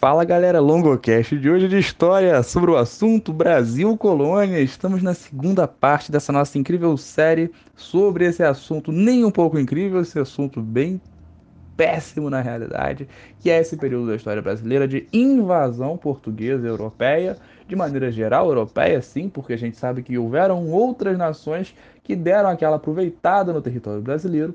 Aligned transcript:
Fala 0.00 0.24
galera, 0.24 0.60
Longocast 0.60 1.36
de 1.36 1.50
hoje 1.50 1.66
de 1.66 1.76
história 1.76 2.40
sobre 2.44 2.70
o 2.70 2.76
assunto 2.76 3.32
Brasil 3.32 3.96
Colônia. 3.96 4.60
Estamos 4.60 5.02
na 5.02 5.12
segunda 5.12 5.66
parte 5.66 6.12
dessa 6.12 6.30
nossa 6.30 6.56
incrível 6.56 6.96
série 6.96 7.50
sobre 7.74 8.24
esse 8.24 8.44
assunto 8.44 8.92
nem 8.92 9.24
um 9.24 9.30
pouco 9.32 9.58
incrível, 9.58 10.00
esse 10.00 10.16
assunto 10.16 10.62
bem 10.62 11.00
péssimo 11.76 12.30
na 12.30 12.40
realidade, 12.40 13.08
que 13.40 13.50
é 13.50 13.58
esse 13.58 13.76
período 13.76 14.06
da 14.06 14.14
história 14.14 14.40
brasileira 14.40 14.86
de 14.86 15.08
invasão 15.12 15.96
portuguesa 15.96 16.64
e 16.64 16.70
europeia, 16.70 17.36
de 17.66 17.74
maneira 17.74 18.12
geral 18.12 18.46
europeia 18.46 19.02
sim, 19.02 19.28
porque 19.28 19.54
a 19.54 19.58
gente 19.58 19.76
sabe 19.76 20.04
que 20.04 20.16
houveram 20.16 20.68
outras 20.68 21.18
nações 21.18 21.74
que 22.04 22.14
deram 22.14 22.50
aquela 22.50 22.76
aproveitada 22.76 23.52
no 23.52 23.60
território 23.60 24.00
brasileiro 24.00 24.54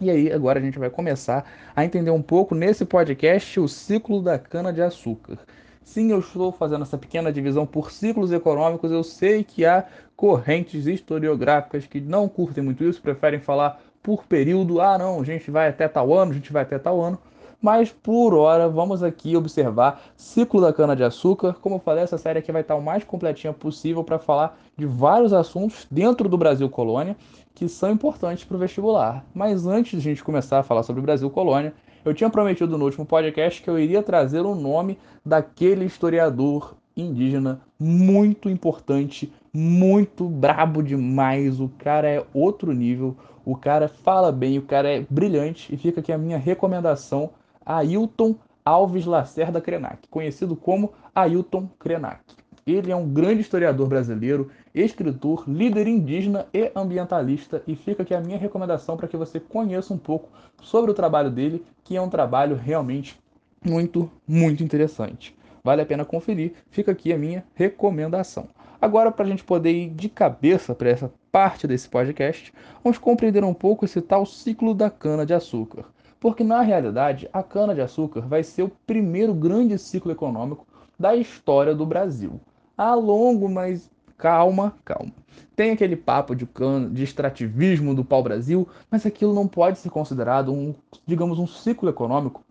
e 0.00 0.10
aí, 0.10 0.32
agora 0.32 0.58
a 0.58 0.62
gente 0.62 0.78
vai 0.78 0.90
começar 0.90 1.44
a 1.76 1.84
entender 1.84 2.10
um 2.10 2.22
pouco 2.22 2.54
nesse 2.54 2.84
podcast 2.84 3.60
o 3.60 3.68
ciclo 3.68 4.20
da 4.20 4.38
cana-de-açúcar. 4.38 5.38
Sim, 5.84 6.10
eu 6.10 6.20
estou 6.20 6.50
fazendo 6.52 6.82
essa 6.82 6.96
pequena 6.96 7.32
divisão 7.32 7.66
por 7.66 7.92
ciclos 7.92 8.32
econômicos. 8.32 8.90
Eu 8.90 9.04
sei 9.04 9.44
que 9.44 9.64
há 9.64 9.84
correntes 10.16 10.86
historiográficas 10.86 11.86
que 11.86 12.00
não 12.00 12.28
curtem 12.28 12.64
muito 12.64 12.82
isso, 12.84 13.02
preferem 13.02 13.40
falar 13.40 13.80
por 14.02 14.24
período. 14.24 14.80
Ah, 14.80 14.96
não, 14.98 15.20
a 15.20 15.24
gente 15.24 15.50
vai 15.50 15.68
até 15.68 15.86
tal 15.86 16.12
ano, 16.12 16.32
a 16.32 16.34
gente 16.34 16.52
vai 16.52 16.62
até 16.62 16.78
tal 16.78 17.00
ano. 17.00 17.18
Mas 17.60 17.92
por 17.92 18.34
hora, 18.34 18.68
vamos 18.68 19.04
aqui 19.04 19.36
observar 19.36 20.02
ciclo 20.16 20.60
da 20.60 20.72
cana-de-açúcar. 20.72 21.54
Como 21.60 21.76
eu 21.76 21.78
falei, 21.78 22.02
essa 22.02 22.18
série 22.18 22.40
aqui 22.40 22.50
vai 22.50 22.62
estar 22.62 22.74
o 22.74 22.82
mais 22.82 23.04
completinha 23.04 23.52
possível 23.52 24.02
para 24.02 24.18
falar 24.18 24.58
de 24.76 24.84
vários 24.84 25.32
assuntos 25.32 25.86
dentro 25.88 26.28
do 26.28 26.36
Brasil 26.36 26.68
Colônia 26.68 27.16
que 27.54 27.68
são 27.68 27.90
importantes 27.90 28.44
para 28.44 28.56
o 28.56 28.60
vestibular. 28.60 29.24
Mas 29.34 29.66
antes 29.66 29.92
de 29.92 30.08
a 30.08 30.12
gente 30.12 30.24
começar 30.24 30.58
a 30.58 30.62
falar 30.62 30.82
sobre 30.82 31.00
o 31.00 31.02
Brasil 31.02 31.28
Colônia, 31.30 31.74
eu 32.04 32.12
tinha 32.12 32.30
prometido 32.30 32.76
no 32.76 32.84
último 32.84 33.06
podcast 33.06 33.62
que 33.62 33.70
eu 33.70 33.78
iria 33.78 34.02
trazer 34.02 34.40
o 34.40 34.54
nome 34.54 34.98
daquele 35.24 35.84
historiador 35.84 36.74
indígena 36.96 37.60
muito 37.78 38.48
importante, 38.50 39.32
muito 39.52 40.28
brabo 40.28 40.82
demais. 40.82 41.60
O 41.60 41.68
cara 41.68 42.08
é 42.08 42.24
outro 42.34 42.72
nível, 42.72 43.16
o 43.44 43.56
cara 43.56 43.88
fala 43.88 44.32
bem, 44.32 44.58
o 44.58 44.62
cara 44.62 44.88
é 44.88 45.06
brilhante 45.08 45.72
e 45.74 45.76
fica 45.76 46.00
aqui 46.00 46.12
a 46.12 46.18
minha 46.18 46.38
recomendação 46.38 47.30
a 47.64 47.78
Ailton 47.78 48.34
Alves 48.64 49.06
Lacerda 49.06 49.60
Krenak, 49.60 50.08
conhecido 50.08 50.56
como 50.56 50.92
Ailton 51.14 51.68
Krenak. 51.78 52.20
Ele 52.66 52.92
é 52.92 52.96
um 52.96 53.08
grande 53.08 53.40
historiador 53.40 53.88
brasileiro, 53.88 54.50
escritor, 54.74 55.44
líder 55.46 55.86
indígena 55.86 56.46
e 56.52 56.72
ambientalista, 56.74 57.62
e 57.66 57.76
fica 57.76 58.02
aqui 58.02 58.14
a 58.14 58.20
minha 58.20 58.38
recomendação 58.38 58.96
para 58.96 59.08
que 59.08 59.16
você 59.16 59.38
conheça 59.38 59.92
um 59.92 59.98
pouco 59.98 60.28
sobre 60.62 60.90
o 60.90 60.94
trabalho 60.94 61.30
dele, 61.30 61.64
que 61.84 61.96
é 61.96 62.00
um 62.00 62.08
trabalho 62.08 62.56
realmente 62.56 63.20
muito, 63.64 64.10
muito 64.26 64.62
interessante. 64.62 65.36
Vale 65.62 65.82
a 65.82 65.86
pena 65.86 66.04
conferir, 66.04 66.54
fica 66.70 66.92
aqui 66.92 67.12
a 67.12 67.18
minha 67.18 67.44
recomendação. 67.54 68.48
Agora, 68.80 69.12
para 69.12 69.24
a 69.24 69.28
gente 69.28 69.44
poder 69.44 69.70
ir 69.70 69.90
de 69.90 70.08
cabeça 70.08 70.74
para 70.74 70.90
essa 70.90 71.12
parte 71.30 71.66
desse 71.68 71.88
podcast, 71.88 72.52
vamos 72.82 72.98
compreender 72.98 73.44
um 73.44 73.54
pouco 73.54 73.84
esse 73.84 74.00
tal 74.00 74.26
ciclo 74.26 74.74
da 74.74 74.90
cana-de-açúcar. 74.90 75.84
Porque, 76.18 76.42
na 76.42 76.62
realidade, 76.62 77.28
a 77.32 77.42
cana-de-açúcar 77.42 78.22
vai 78.22 78.42
ser 78.42 78.64
o 78.64 78.72
primeiro 78.86 79.34
grande 79.34 79.78
ciclo 79.78 80.10
econômico 80.10 80.66
da 80.98 81.14
história 81.14 81.74
do 81.74 81.86
Brasil 81.86 82.40
a 82.76 82.94
longo, 82.94 83.48
mas 83.48 83.90
calma, 84.22 84.76
calma. 84.84 85.10
Tem 85.56 85.72
aquele 85.72 85.96
papo 85.96 86.32
de, 86.36 86.48
de 86.92 87.02
extrativismo 87.02 87.92
do 87.92 88.04
pau-brasil, 88.04 88.68
mas 88.88 89.04
aquilo 89.04 89.34
não 89.34 89.48
pode 89.48 89.80
ser 89.80 89.90
considerado 89.90 90.52
um, 90.52 90.72
digamos, 91.04 91.40
um 91.40 91.46
ciclo 91.46 91.88
econômico 91.88 92.44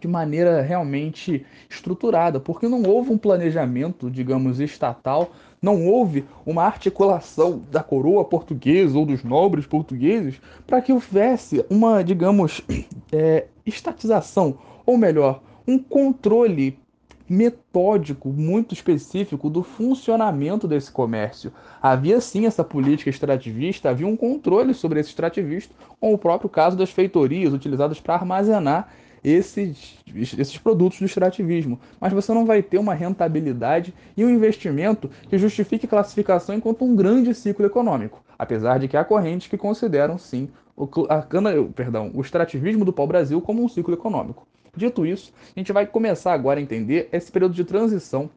de 0.00 0.08
maneira 0.08 0.62
realmente 0.62 1.44
estruturada, 1.68 2.40
porque 2.40 2.66
não 2.66 2.82
houve 2.84 3.12
um 3.12 3.18
planejamento, 3.18 4.10
digamos, 4.10 4.60
estatal, 4.60 5.30
não 5.60 5.86
houve 5.86 6.24
uma 6.46 6.64
articulação 6.64 7.60
da 7.70 7.82
coroa 7.82 8.24
portuguesa 8.24 8.98
ou 8.98 9.04
dos 9.04 9.22
nobres 9.22 9.66
portugueses 9.66 10.40
para 10.66 10.80
que 10.80 10.90
houvesse 10.90 11.62
uma, 11.68 12.02
digamos, 12.02 12.62
é, 13.12 13.46
estatização, 13.66 14.56
ou 14.86 14.96
melhor, 14.96 15.42
um 15.68 15.78
controle 15.78 16.78
metódico, 17.30 18.28
muito 18.30 18.74
específico 18.74 19.48
do 19.48 19.62
funcionamento 19.62 20.66
desse 20.66 20.90
comércio. 20.90 21.52
Havia 21.80 22.20
sim 22.20 22.44
essa 22.44 22.64
política 22.64 23.08
extrativista, 23.08 23.88
havia 23.88 24.08
um 24.08 24.16
controle 24.16 24.74
sobre 24.74 24.98
esse 24.98 25.10
extrativista, 25.10 25.72
com 26.00 26.12
o 26.12 26.18
próprio 26.18 26.50
caso 26.50 26.76
das 26.76 26.90
feitorias 26.90 27.52
utilizadas 27.52 28.00
para 28.00 28.16
armazenar 28.16 28.88
esses, 29.22 29.96
esses 30.12 30.58
produtos 30.58 30.98
do 30.98 31.04
extrativismo. 31.04 31.78
Mas 32.00 32.12
você 32.12 32.34
não 32.34 32.44
vai 32.44 32.64
ter 32.64 32.78
uma 32.78 32.94
rentabilidade 32.94 33.94
e 34.16 34.24
um 34.24 34.30
investimento 34.30 35.08
que 35.28 35.38
justifique 35.38 35.86
classificação 35.86 36.56
enquanto 36.56 36.84
um 36.84 36.96
grande 36.96 37.32
ciclo 37.32 37.64
econômico, 37.64 38.24
apesar 38.36 38.80
de 38.80 38.88
que 38.88 38.96
há 38.96 39.04
correntes 39.04 39.46
que 39.46 39.56
consideram 39.56 40.18
sim 40.18 40.48
o, 40.76 40.88
a 41.08 41.22
perdão, 41.72 42.10
o 42.12 42.20
extrativismo 42.22 42.84
do 42.84 42.92
pau-brasil 42.92 43.40
como 43.40 43.62
um 43.62 43.68
ciclo 43.68 43.94
econômico. 43.94 44.49
Dito 44.76 45.04
isso, 45.04 45.32
a 45.54 45.58
gente 45.58 45.72
vai 45.72 45.86
começar 45.86 46.32
agora 46.32 46.60
a 46.60 46.62
entender 46.62 47.08
esse 47.12 47.30
período 47.30 47.54
de 47.54 47.64
transição 47.64 48.30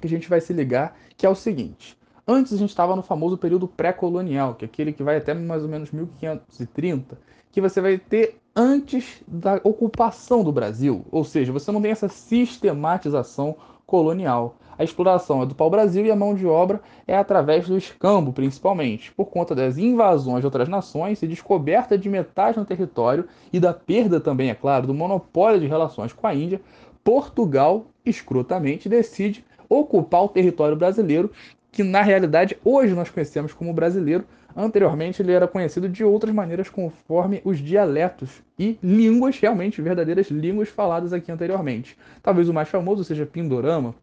que 0.00 0.06
a 0.06 0.10
gente 0.10 0.28
vai 0.28 0.40
se 0.40 0.52
ligar, 0.52 0.96
que 1.16 1.26
é 1.26 1.28
o 1.28 1.34
seguinte. 1.34 1.96
Antes 2.26 2.52
a 2.52 2.56
gente 2.56 2.70
estava 2.70 2.94
no 2.94 3.02
famoso 3.02 3.36
período 3.36 3.66
pré-colonial, 3.66 4.54
que 4.54 4.64
é 4.64 4.66
aquele 4.66 4.92
que 4.92 5.02
vai 5.02 5.16
até 5.16 5.34
mais 5.34 5.62
ou 5.62 5.68
menos 5.68 5.90
1530, 5.90 7.18
que 7.50 7.60
você 7.60 7.80
vai 7.80 7.98
ter 7.98 8.38
antes 8.54 9.22
da 9.26 9.60
ocupação 9.64 10.44
do 10.44 10.52
Brasil, 10.52 11.04
ou 11.10 11.24
seja, 11.24 11.52
você 11.52 11.72
não 11.72 11.82
tem 11.82 11.90
essa 11.90 12.08
sistematização 12.08 13.56
colonial. 13.92 14.56
A 14.78 14.82
exploração 14.82 15.42
é 15.42 15.46
do 15.46 15.54
pau-brasil 15.54 16.06
e 16.06 16.10
a 16.10 16.16
mão 16.16 16.34
de 16.34 16.46
obra 16.46 16.80
é 17.06 17.14
através 17.14 17.68
do 17.68 17.76
escambo, 17.76 18.32
principalmente, 18.32 19.12
por 19.12 19.26
conta 19.26 19.54
das 19.54 19.76
invasões 19.76 20.40
de 20.40 20.46
outras 20.46 20.66
nações 20.66 21.22
e 21.22 21.26
descoberta 21.26 21.98
de 21.98 22.08
metais 22.08 22.56
no 22.56 22.64
território 22.64 23.28
e 23.52 23.60
da 23.60 23.74
perda 23.74 24.18
também, 24.18 24.48
é 24.48 24.54
claro, 24.54 24.86
do 24.86 24.94
monopólio 24.94 25.60
de 25.60 25.66
relações 25.66 26.10
com 26.10 26.26
a 26.26 26.34
Índia, 26.34 26.58
Portugal, 27.04 27.84
escrotamente, 28.02 28.88
decide 28.88 29.44
ocupar 29.68 30.24
o 30.24 30.28
território 30.28 30.74
brasileiro, 30.74 31.30
que 31.70 31.82
na 31.82 32.00
realidade 32.00 32.56
hoje 32.64 32.94
nós 32.94 33.10
conhecemos 33.10 33.52
como 33.52 33.74
brasileiro. 33.74 34.24
Anteriormente 34.56 35.22
ele 35.22 35.32
era 35.32 35.48
conhecido 35.48 35.88
de 35.88 36.04
outras 36.04 36.34
maneiras 36.34 36.68
conforme 36.68 37.40
os 37.44 37.58
dialetos 37.58 38.42
e 38.58 38.78
línguas, 38.82 39.38
realmente 39.38 39.82
verdadeiras 39.82 40.30
línguas 40.30 40.68
faladas 40.68 41.12
aqui 41.12 41.30
anteriormente. 41.32 41.96
Talvez 42.22 42.48
o 42.48 42.54
mais 42.54 42.68
famoso 42.68 43.04
seja 43.04 43.26
Pindorama, 43.26 43.94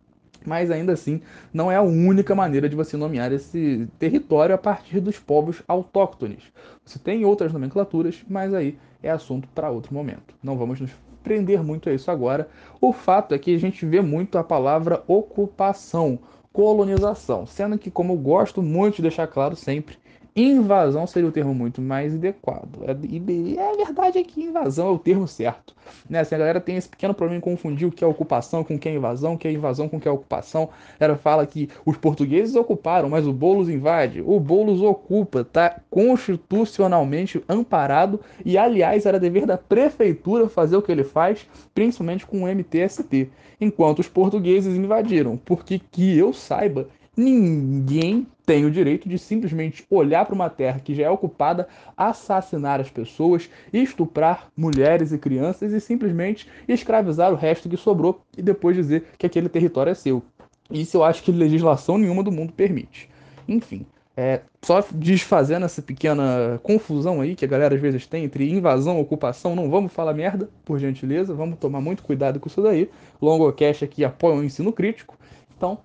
mas 0.45 0.71
ainda 0.71 0.93
assim 0.93 1.21
não 1.53 1.71
é 1.71 1.75
a 1.75 1.81
única 1.81 2.33
maneira 2.33 2.69
de 2.69 2.75
você 2.75 2.95
nomear 2.95 3.31
esse 3.31 3.87
território 3.97 4.55
a 4.55 4.57
partir 4.57 4.99
dos 4.99 5.19
povos 5.19 5.61
autóctones. 5.67 6.43
Você 6.85 6.97
tem 6.97 7.25
outras 7.25 7.53
nomenclaturas, 7.53 8.23
mas 8.27 8.53
aí 8.53 8.77
é 9.03 9.09
assunto 9.09 9.47
para 9.49 9.69
outro 9.69 9.93
momento. 9.93 10.33
Não 10.41 10.57
vamos 10.57 10.79
nos 10.79 10.91
prender 11.23 11.63
muito 11.63 11.89
a 11.89 11.93
isso 11.93 12.09
agora. 12.09 12.49
O 12.81 12.91
fato 12.91 13.35
é 13.35 13.37
que 13.39 13.53
a 13.53 13.59
gente 13.59 13.85
vê 13.85 14.01
muito 14.01 14.37
a 14.37 14.43
palavra 14.43 15.03
ocupação, 15.07 16.19
colonização, 16.51 17.45
sendo 17.45 17.77
que, 17.77 17.91
como 17.91 18.13
eu 18.13 18.17
gosto 18.17 18.61
muito 18.61 18.97
de 18.97 19.03
deixar 19.03 19.27
claro 19.27 19.55
sempre, 19.55 19.97
Invasão 20.41 21.05
seria 21.05 21.27
o 21.27 21.31
termo 21.31 21.53
muito 21.53 21.81
mais 21.81 22.13
adequado. 22.13 22.83
É, 22.83 22.95
e 23.09 23.59
a 23.59 23.75
verdade 23.75 24.19
é 24.19 24.23
que 24.23 24.41
invasão 24.41 24.87
é 24.87 24.91
o 24.91 24.97
termo 24.97 25.27
certo. 25.27 25.75
Né? 26.09 26.19
Assim, 26.19 26.35
a 26.35 26.37
galera 26.37 26.61
tem 26.61 26.77
esse 26.77 26.87
pequeno 26.87 27.13
problema 27.13 27.39
em 27.39 27.41
confundir 27.41 27.87
o 27.87 27.91
que 27.91 28.03
é 28.03 28.07
ocupação 28.07 28.63
com 28.63 28.75
o 28.75 28.79
que 28.79 28.87
é 28.87 28.93
invasão, 28.93 29.33
o 29.33 29.37
que 29.37 29.47
é 29.47 29.51
invasão 29.51 29.89
com 29.89 29.97
o 29.97 29.99
que 29.99 30.07
é 30.07 30.11
ocupação. 30.11 30.69
Ela 30.99 31.17
fala 31.17 31.45
que 31.45 31.69
os 31.85 31.97
portugueses 31.97 32.55
ocuparam, 32.55 33.09
mas 33.09 33.27
o 33.27 33.33
Boulos 33.33 33.69
invade. 33.69 34.21
O 34.21 34.39
Boulos 34.39 34.81
ocupa, 34.81 35.43
tá 35.43 35.81
constitucionalmente 35.89 37.43
amparado 37.49 38.21
e, 38.45 38.57
aliás, 38.57 39.05
era 39.05 39.19
dever 39.19 39.45
da 39.45 39.57
prefeitura 39.57 40.47
fazer 40.47 40.77
o 40.77 40.81
que 40.81 40.91
ele 40.91 41.03
faz, 41.03 41.47
principalmente 41.73 42.25
com 42.25 42.43
o 42.43 42.47
MTST. 42.47 43.29
Enquanto 43.59 43.99
os 43.99 44.07
portugueses 44.07 44.77
invadiram, 44.77 45.35
porque 45.35 45.81
que 45.91 46.17
eu 46.17 46.31
saiba, 46.31 46.87
Ninguém 47.19 48.25
tem 48.45 48.63
o 48.63 48.71
direito 48.71 49.09
de 49.09 49.19
simplesmente 49.19 49.85
olhar 49.89 50.23
para 50.23 50.33
uma 50.33 50.49
terra 50.49 50.79
que 50.79 50.95
já 50.95 51.03
é 51.03 51.09
ocupada, 51.09 51.67
assassinar 51.97 52.79
as 52.79 52.89
pessoas, 52.89 53.49
estuprar 53.73 54.47
mulheres 54.55 55.11
e 55.11 55.17
crianças 55.17 55.73
e 55.73 55.81
simplesmente 55.81 56.47
escravizar 56.65 57.33
o 57.33 57.35
resto 57.35 57.67
que 57.67 57.75
sobrou 57.75 58.21
e 58.37 58.41
depois 58.41 58.77
dizer 58.77 59.03
que 59.17 59.25
aquele 59.25 59.49
território 59.49 59.91
é 59.91 59.93
seu. 59.93 60.23
Isso 60.71 60.95
eu 60.95 61.03
acho 61.03 61.21
que 61.21 61.29
legislação 61.29 61.97
nenhuma 61.97 62.23
do 62.23 62.31
mundo 62.31 62.53
permite. 62.53 63.09
Enfim, 63.49 63.85
é, 64.15 64.39
só 64.61 64.81
desfazendo 64.89 65.65
essa 65.65 65.81
pequena 65.81 66.57
confusão 66.63 67.19
aí 67.19 67.35
que 67.35 67.43
a 67.43 67.49
galera 67.49 67.75
às 67.75 67.81
vezes 67.81 68.07
tem 68.07 68.23
entre 68.23 68.49
invasão 68.49 68.97
e 68.97 69.01
ocupação, 69.01 69.57
não 69.57 69.69
vamos 69.69 69.91
falar 69.91 70.13
merda, 70.13 70.49
por 70.63 70.79
gentileza, 70.79 71.33
vamos 71.33 71.59
tomar 71.59 71.81
muito 71.81 72.01
cuidado 72.01 72.39
com 72.39 72.47
isso 72.47 72.61
daí. 72.61 72.89
Longocast 73.21 73.83
aqui 73.83 74.05
apoia 74.05 74.37
o 74.37 74.43
ensino 74.45 74.71
crítico. 74.71 75.19
Então, 75.57 75.79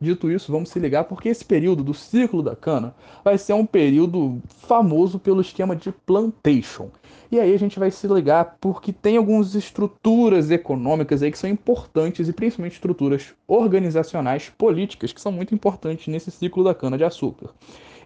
Dito 0.00 0.30
isso, 0.30 0.52
vamos 0.52 0.68
se 0.68 0.78
ligar 0.78 1.04
porque 1.04 1.28
esse 1.28 1.44
período 1.44 1.82
do 1.82 1.92
ciclo 1.92 2.40
da 2.40 2.54
cana 2.54 2.94
vai 3.24 3.36
ser 3.36 3.52
um 3.54 3.66
período 3.66 4.40
famoso 4.46 5.18
pelo 5.18 5.40
esquema 5.40 5.74
de 5.74 5.90
plantation. 5.90 6.88
E 7.32 7.40
aí 7.40 7.52
a 7.52 7.58
gente 7.58 7.80
vai 7.80 7.90
se 7.90 8.06
ligar 8.06 8.56
porque 8.60 8.92
tem 8.92 9.16
algumas 9.16 9.56
estruturas 9.56 10.52
econômicas 10.52 11.20
aí 11.20 11.32
que 11.32 11.38
são 11.38 11.50
importantes 11.50 12.28
e 12.28 12.32
principalmente 12.32 12.74
estruturas 12.74 13.34
organizacionais 13.46 14.50
políticas 14.56 15.12
que 15.12 15.20
são 15.20 15.32
muito 15.32 15.52
importantes 15.52 16.06
nesse 16.06 16.30
ciclo 16.30 16.62
da 16.62 16.74
cana 16.74 16.96
de 16.96 17.02
açúcar. 17.04 17.50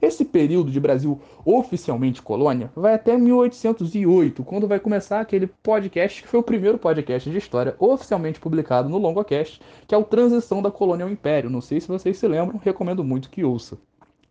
Esse 0.03 0.25
período 0.25 0.69
de 0.69 0.81
Brasil 0.81 1.21
oficialmente 1.45 2.21
colônia 2.21 2.73
vai 2.75 2.93
até 2.93 3.17
1808, 3.17 4.43
quando 4.43 4.67
vai 4.67 4.81
começar 4.81 5.21
aquele 5.21 5.47
podcast 5.47 6.21
que 6.21 6.27
foi 6.27 6.41
o 6.41 6.43
primeiro 6.43 6.77
podcast 6.77 7.31
de 7.31 7.39
história 7.39 7.77
oficialmente 7.79 8.41
publicado 8.41 8.89
no 8.89 8.99
LongoCast, 8.99 9.61
que 9.87 9.95
é 9.95 9.97
o 9.97 10.03
Transição 10.03 10.61
da 10.61 10.73
Colônia 10.73 11.07
ao 11.07 11.13
Império. 11.13 11.49
Não 11.49 11.61
sei 11.61 11.81
se 11.81 11.87
vocês 11.87 12.19
se 12.19 12.27
lembram, 12.27 12.61
recomendo 12.65 13.05
muito 13.05 13.31
que 13.31 13.45
ouça. 13.45 13.79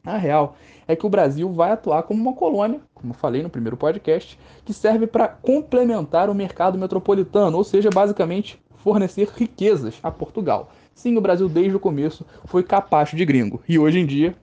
A 0.04 0.18
real 0.18 0.58
é 0.90 0.94
que 0.94 1.06
o 1.06 1.10
Brasil 1.10 1.50
vai 1.54 1.72
atuar 1.72 2.04
como 2.04 2.22
uma 2.22 2.34
colônia, 2.34 2.82
como 2.94 3.14
eu 3.14 3.18
falei 3.18 3.42
no 3.42 3.50
primeiro 3.50 3.78
podcast, 3.78 4.38
que 4.66 4.74
serve 4.74 5.08
para 5.08 5.30
complementar 5.30 6.30
o 6.30 6.36
mercado 6.36 6.78
metropolitano, 6.78 7.56
ou 7.56 7.64
seja, 7.64 7.90
basicamente 7.90 8.62
fornecer 8.76 9.30
riquezas 9.38 9.98
a 10.04 10.12
Portugal. 10.12 10.70
Sim, 10.94 11.16
o 11.16 11.22
Brasil 11.22 11.48
desde 11.48 11.78
o 11.78 11.80
começo 11.80 12.26
foi 12.44 12.62
capacho 12.62 13.16
de 13.16 13.24
gringo. 13.24 13.62
E 13.70 13.80
hoje 13.80 14.00
em 14.00 14.06
dia 14.06 14.36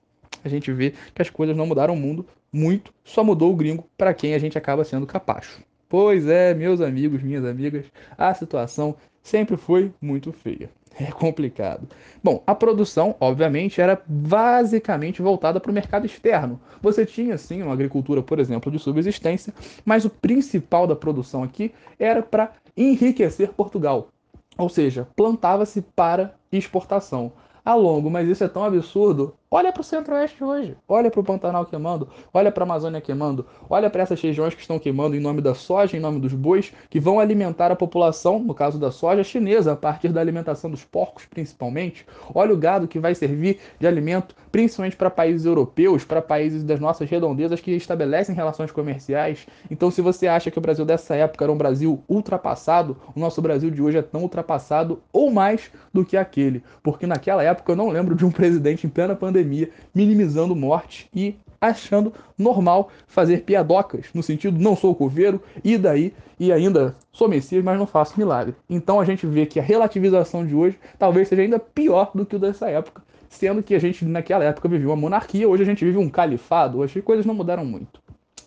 a 0.43 0.49
gente 0.49 0.71
vê 0.71 0.93
que 1.13 1.21
as 1.21 1.29
coisas 1.29 1.55
não 1.55 1.65
mudaram 1.65 1.93
o 1.93 1.97
mundo 1.97 2.25
muito, 2.51 2.93
só 3.03 3.23
mudou 3.23 3.51
o 3.51 3.55
gringo 3.55 3.87
para 3.97 4.13
quem 4.13 4.33
a 4.33 4.39
gente 4.39 4.57
acaba 4.57 4.83
sendo 4.83 5.05
capacho. 5.05 5.61
Pois 5.87 6.27
é, 6.27 6.53
meus 6.53 6.81
amigos, 6.81 7.23
minhas 7.23 7.43
amigas, 7.43 7.85
a 8.17 8.33
situação 8.33 8.95
sempre 9.23 9.57
foi 9.57 9.91
muito 10.01 10.31
feia. 10.31 10.69
É 10.99 11.11
complicado. 11.11 11.87
Bom, 12.21 12.43
a 12.45 12.53
produção, 12.53 13.15
obviamente, 13.21 13.79
era 13.79 14.01
basicamente 14.05 15.21
voltada 15.21 15.59
para 15.59 15.71
o 15.71 15.73
mercado 15.73 16.05
externo. 16.05 16.59
Você 16.81 17.05
tinha, 17.05 17.37
sim, 17.37 17.61
uma 17.61 17.71
agricultura, 17.71 18.21
por 18.21 18.37
exemplo, 18.37 18.69
de 18.69 18.79
subsistência, 18.79 19.53
mas 19.85 20.03
o 20.03 20.09
principal 20.09 20.85
da 20.85 20.97
produção 20.97 21.41
aqui 21.41 21.71
era 21.97 22.21
para 22.21 22.51
enriquecer 22.75 23.53
Portugal. 23.53 24.09
Ou 24.57 24.67
seja, 24.67 25.07
plantava-se 25.15 25.81
para 25.81 26.35
exportação. 26.51 27.31
A 27.63 27.75
longo, 27.75 28.09
mas 28.09 28.27
isso 28.27 28.43
é 28.43 28.47
tão 28.49 28.63
absurdo 28.63 29.33
Olha 29.51 29.73
para 29.73 29.81
o 29.81 29.83
Centro-Oeste 29.83 30.43
hoje, 30.43 30.77
olha 30.87 31.09
para 31.09 31.19
o 31.19 31.23
Pantanal 31.23 31.65
queimando, 31.65 32.07
olha 32.31 32.51
para 32.51 32.63
a 32.63 32.67
Amazônia 32.67 33.01
queimando, 33.01 33.47
olha 33.67 33.89
para 33.89 34.03
essas 34.03 34.21
regiões 34.21 34.53
que 34.53 34.61
estão 34.61 34.77
queimando 34.77 35.15
em 35.15 35.19
nome 35.19 35.41
da 35.41 35.55
soja, 35.55 35.97
em 35.97 35.99
nome 35.99 36.19
dos 36.19 36.35
bois, 36.35 36.71
que 36.87 36.99
vão 36.99 37.19
alimentar 37.19 37.71
a 37.71 37.75
população, 37.75 38.37
no 38.37 38.53
caso 38.53 38.77
da 38.77 38.91
soja 38.91 39.23
chinesa, 39.23 39.71
a 39.71 39.75
partir 39.75 40.09
da 40.09 40.21
alimentação 40.21 40.69
dos 40.69 40.83
porcos 40.83 41.25
principalmente. 41.25 42.05
Olha 42.31 42.53
o 42.53 42.57
gado 42.57 42.87
que 42.87 42.99
vai 42.99 43.15
servir 43.15 43.57
de 43.79 43.87
alimento 43.87 44.35
principalmente 44.51 44.95
para 44.95 45.09
países 45.09 45.47
europeus, 45.47 46.05
para 46.05 46.21
países 46.21 46.63
das 46.63 46.79
nossas 46.79 47.09
redondezas 47.09 47.59
que 47.59 47.71
estabelecem 47.71 48.35
relações 48.35 48.71
comerciais. 48.71 49.47
Então, 49.69 49.89
se 49.89 50.01
você 50.01 50.27
acha 50.27 50.51
que 50.51 50.59
o 50.59 50.61
Brasil 50.61 50.85
dessa 50.85 51.15
época 51.15 51.45
era 51.45 51.51
um 51.51 51.57
Brasil 51.57 52.03
ultrapassado, 52.07 52.97
o 53.15 53.19
nosso 53.19 53.41
Brasil 53.41 53.71
de 53.71 53.81
hoje 53.81 53.97
é 53.97 54.01
tão 54.03 54.21
ultrapassado 54.21 55.01
ou 55.11 55.31
mais 55.31 55.71
do 55.91 56.05
que 56.05 56.17
aquele, 56.17 56.63
porque 56.83 57.07
naquela 57.07 57.43
época 57.43 57.71
eu 57.71 57.75
não 57.75 57.89
lembro 57.89 58.15
de 58.15 58.25
um 58.25 58.31
presidente 58.31 58.85
em 58.85 58.89
plena 58.89 59.15
pandemia 59.15 59.38
pandemia, 59.39 59.69
minimizando 59.93 60.55
morte 60.55 61.09
e 61.13 61.35
achando 61.61 62.13
normal 62.37 62.89
fazer 63.07 63.41
piadocas, 63.43 64.05
no 64.13 64.23
sentido 64.23 64.57
não 64.59 64.75
sou 64.75 64.95
coveiro, 64.95 65.41
e 65.63 65.77
daí, 65.77 66.13
e 66.39 66.51
ainda 66.53 66.95
sou 67.11 67.27
Messias, 67.27 67.63
mas 67.63 67.77
não 67.77 67.85
faço 67.85 68.17
milagre. 68.17 68.55
Então 68.69 68.99
a 68.99 69.05
gente 69.05 69.25
vê 69.27 69.45
que 69.45 69.59
a 69.59 69.63
relativização 69.63 70.45
de 70.45 70.55
hoje 70.55 70.77
talvez 70.97 71.27
seja 71.27 71.41
ainda 71.41 71.59
pior 71.59 72.11
do 72.15 72.25
que 72.25 72.35
o 72.35 72.39
dessa 72.39 72.69
época, 72.69 73.01
sendo 73.27 73.61
que 73.61 73.75
a 73.75 73.79
gente 73.79 74.05
naquela 74.05 74.45
época 74.45 74.69
vivia 74.69 74.87
uma 74.87 74.95
monarquia, 74.95 75.47
hoje 75.47 75.63
a 75.63 75.65
gente 75.65 75.83
vive 75.83 75.97
um 75.97 76.09
califado, 76.09 76.79
hoje 76.79 76.99
as 76.99 77.05
coisas 77.05 77.25
não 77.25 77.33
mudaram 77.33 77.65
muito. 77.65 78.01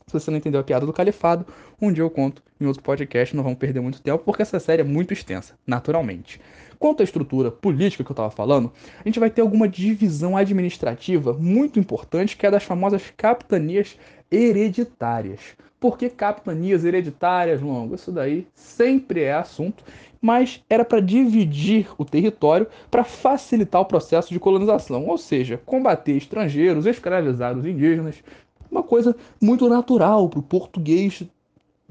Se 0.06 0.12
você 0.18 0.30
não 0.30 0.38
entendeu 0.38 0.60
a 0.60 0.64
piada 0.64 0.84
do 0.84 0.92
califado, 0.92 1.46
um 1.80 1.92
dia 1.92 2.02
eu 2.02 2.10
conto 2.10 2.42
em 2.60 2.66
outro 2.66 2.82
podcast, 2.82 3.34
não 3.34 3.42
vamos 3.42 3.58
perder 3.58 3.80
muito 3.80 4.00
tempo, 4.00 4.22
porque 4.24 4.42
essa 4.42 4.60
série 4.60 4.82
é 4.82 4.84
muito 4.84 5.12
extensa, 5.12 5.54
naturalmente. 5.66 6.40
Quanto 6.82 7.00
à 7.00 7.04
estrutura 7.04 7.48
política 7.48 8.02
que 8.02 8.10
eu 8.10 8.12
estava 8.12 8.28
falando, 8.28 8.72
a 8.98 9.08
gente 9.08 9.20
vai 9.20 9.30
ter 9.30 9.40
alguma 9.40 9.68
divisão 9.68 10.36
administrativa 10.36 11.32
muito 11.32 11.78
importante, 11.78 12.36
que 12.36 12.44
é 12.44 12.50
das 12.50 12.64
famosas 12.64 13.04
capitanias 13.16 13.96
hereditárias. 14.28 15.38
Por 15.78 15.96
que 15.96 16.10
capitanias 16.10 16.84
hereditárias, 16.84 17.62
Longo? 17.62 17.94
Isso 17.94 18.10
daí 18.10 18.48
sempre 18.52 19.22
é 19.22 19.32
assunto, 19.32 19.84
mas 20.20 20.60
era 20.68 20.84
para 20.84 20.98
dividir 20.98 21.86
o 21.96 22.04
território 22.04 22.66
para 22.90 23.04
facilitar 23.04 23.80
o 23.80 23.86
processo 23.86 24.30
de 24.30 24.40
colonização, 24.40 25.06
ou 25.06 25.16
seja, 25.16 25.60
combater 25.64 26.16
estrangeiros, 26.16 26.84
escravizar 26.84 27.56
os 27.56 27.64
indígenas, 27.64 28.24
uma 28.68 28.82
coisa 28.82 29.14
muito 29.40 29.68
natural 29.68 30.28
para 30.28 30.40
o 30.40 30.42
português 30.42 31.22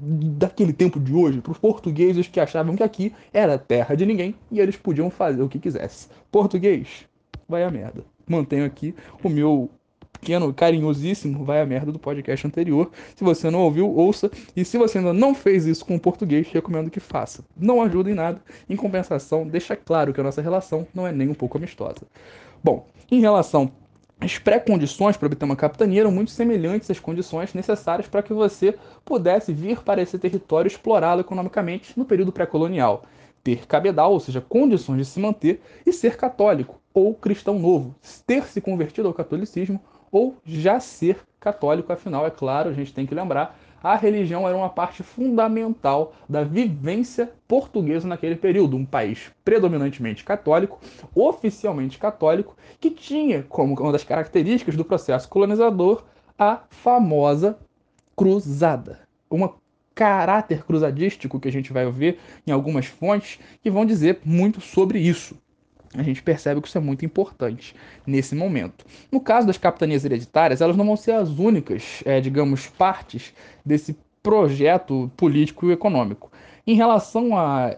daquele 0.04 0.72
tempo 0.72 0.98
de 0.98 1.14
hoje 1.14 1.40
para 1.40 1.52
os 1.52 1.58
portugueses 1.58 2.26
que 2.26 2.40
achavam 2.40 2.74
que 2.74 2.82
aqui 2.82 3.14
era 3.32 3.56
terra 3.56 3.94
de 3.94 4.04
ninguém 4.04 4.34
e 4.50 4.58
eles 4.58 4.76
podiam 4.76 5.08
fazer 5.08 5.42
o 5.42 5.48
que 5.48 5.60
quisessem. 5.60 6.10
Português, 6.30 7.06
vai 7.48 7.62
a 7.62 7.70
merda. 7.70 8.04
Mantenho 8.26 8.64
aqui 8.64 8.94
o 9.22 9.28
meu 9.28 9.70
pequeno, 10.12 10.52
carinhosíssimo 10.52 11.44
vai 11.44 11.60
a 11.60 11.66
merda 11.66 11.92
do 11.92 11.98
podcast 11.98 12.46
anterior. 12.46 12.90
Se 13.14 13.22
você 13.22 13.48
não 13.50 13.60
ouviu, 13.60 13.88
ouça. 13.94 14.30
E 14.56 14.64
se 14.64 14.76
você 14.76 14.98
ainda 14.98 15.12
não 15.12 15.34
fez 15.34 15.66
isso 15.66 15.84
com 15.84 15.96
o 15.96 16.00
português, 16.00 16.48
recomendo 16.48 16.90
que 16.90 17.00
faça. 17.00 17.44
Não 17.56 17.80
ajuda 17.80 18.10
em 18.10 18.14
nada. 18.14 18.40
Em 18.68 18.76
compensação, 18.76 19.46
deixa 19.46 19.76
claro 19.76 20.12
que 20.12 20.20
a 20.20 20.24
nossa 20.24 20.42
relação 20.42 20.86
não 20.92 21.06
é 21.06 21.12
nem 21.12 21.28
um 21.28 21.34
pouco 21.34 21.58
amistosa. 21.58 22.02
Bom, 22.62 22.86
em 23.10 23.20
relação 23.20 23.70
as 24.22 24.38
pré-condições 24.38 25.16
para 25.16 25.26
obter 25.26 25.44
uma 25.44 25.56
capitania 25.56 26.02
eram 26.02 26.12
muito 26.12 26.30
semelhantes 26.30 26.88
às 26.88 27.00
condições 27.00 27.52
necessárias 27.54 28.06
para 28.06 28.22
que 28.22 28.32
você 28.32 28.78
pudesse 29.04 29.52
vir 29.52 29.80
para 29.80 30.00
esse 30.00 30.16
território 30.16 30.68
explorá-lo 30.68 31.22
economicamente 31.22 31.98
no 31.98 32.04
período 32.04 32.30
pré-colonial. 32.30 33.02
Ter 33.42 33.66
cabedal, 33.66 34.12
ou 34.12 34.20
seja, 34.20 34.40
condições 34.40 34.98
de 34.98 35.04
se 35.06 35.18
manter, 35.18 35.60
e 35.84 35.92
ser 35.92 36.16
católico 36.16 36.80
ou 36.94 37.12
cristão 37.16 37.58
novo, 37.58 37.96
ter 38.24 38.44
se 38.44 38.60
convertido 38.60 39.08
ao 39.08 39.14
catolicismo 39.14 39.82
ou 40.12 40.36
já 40.44 40.78
ser 40.78 41.18
católico, 41.40 41.92
afinal, 41.92 42.24
é 42.24 42.30
claro, 42.30 42.70
a 42.70 42.72
gente 42.72 42.94
tem 42.94 43.04
que 43.04 43.16
lembrar 43.16 43.58
a 43.82 43.96
religião 43.96 44.46
era 44.46 44.56
uma 44.56 44.68
parte 44.68 45.02
fundamental 45.02 46.14
da 46.28 46.44
vivência 46.44 47.32
portuguesa 47.48 48.06
naquele 48.06 48.36
período, 48.36 48.76
um 48.76 48.84
país 48.84 49.32
predominantemente 49.44 50.24
católico, 50.24 50.80
oficialmente 51.14 51.98
católico, 51.98 52.56
que 52.78 52.90
tinha 52.90 53.42
como 53.48 53.74
uma 53.78 53.92
das 53.92 54.04
características 54.04 54.76
do 54.76 54.84
processo 54.84 55.28
colonizador 55.28 56.04
a 56.38 56.60
famosa 56.70 57.58
cruzada. 58.14 59.00
Uma 59.28 59.54
caráter 59.94 60.64
cruzadístico 60.64 61.38
que 61.38 61.48
a 61.48 61.52
gente 61.52 61.72
vai 61.72 61.90
ver 61.90 62.18
em 62.46 62.50
algumas 62.50 62.86
fontes 62.86 63.38
que 63.62 63.70
vão 63.70 63.84
dizer 63.84 64.20
muito 64.24 64.60
sobre 64.60 64.98
isso 64.98 65.36
a 65.94 66.02
gente 66.02 66.22
percebe 66.22 66.60
que 66.60 66.68
isso 66.68 66.78
é 66.78 66.80
muito 66.80 67.04
importante 67.04 67.74
nesse 68.06 68.34
momento. 68.34 68.84
No 69.10 69.20
caso 69.20 69.46
das 69.46 69.58
capitanias 69.58 70.04
hereditárias, 70.04 70.60
elas 70.60 70.76
não 70.76 70.86
vão 70.86 70.96
ser 70.96 71.12
as 71.12 71.28
únicas, 71.28 72.02
é, 72.04 72.20
digamos, 72.20 72.66
partes 72.66 73.34
desse 73.64 73.96
projeto 74.22 75.10
político 75.16 75.66
e 75.66 75.72
econômico. 75.72 76.30
Em 76.64 76.74
relação 76.74 77.36
à, 77.36 77.76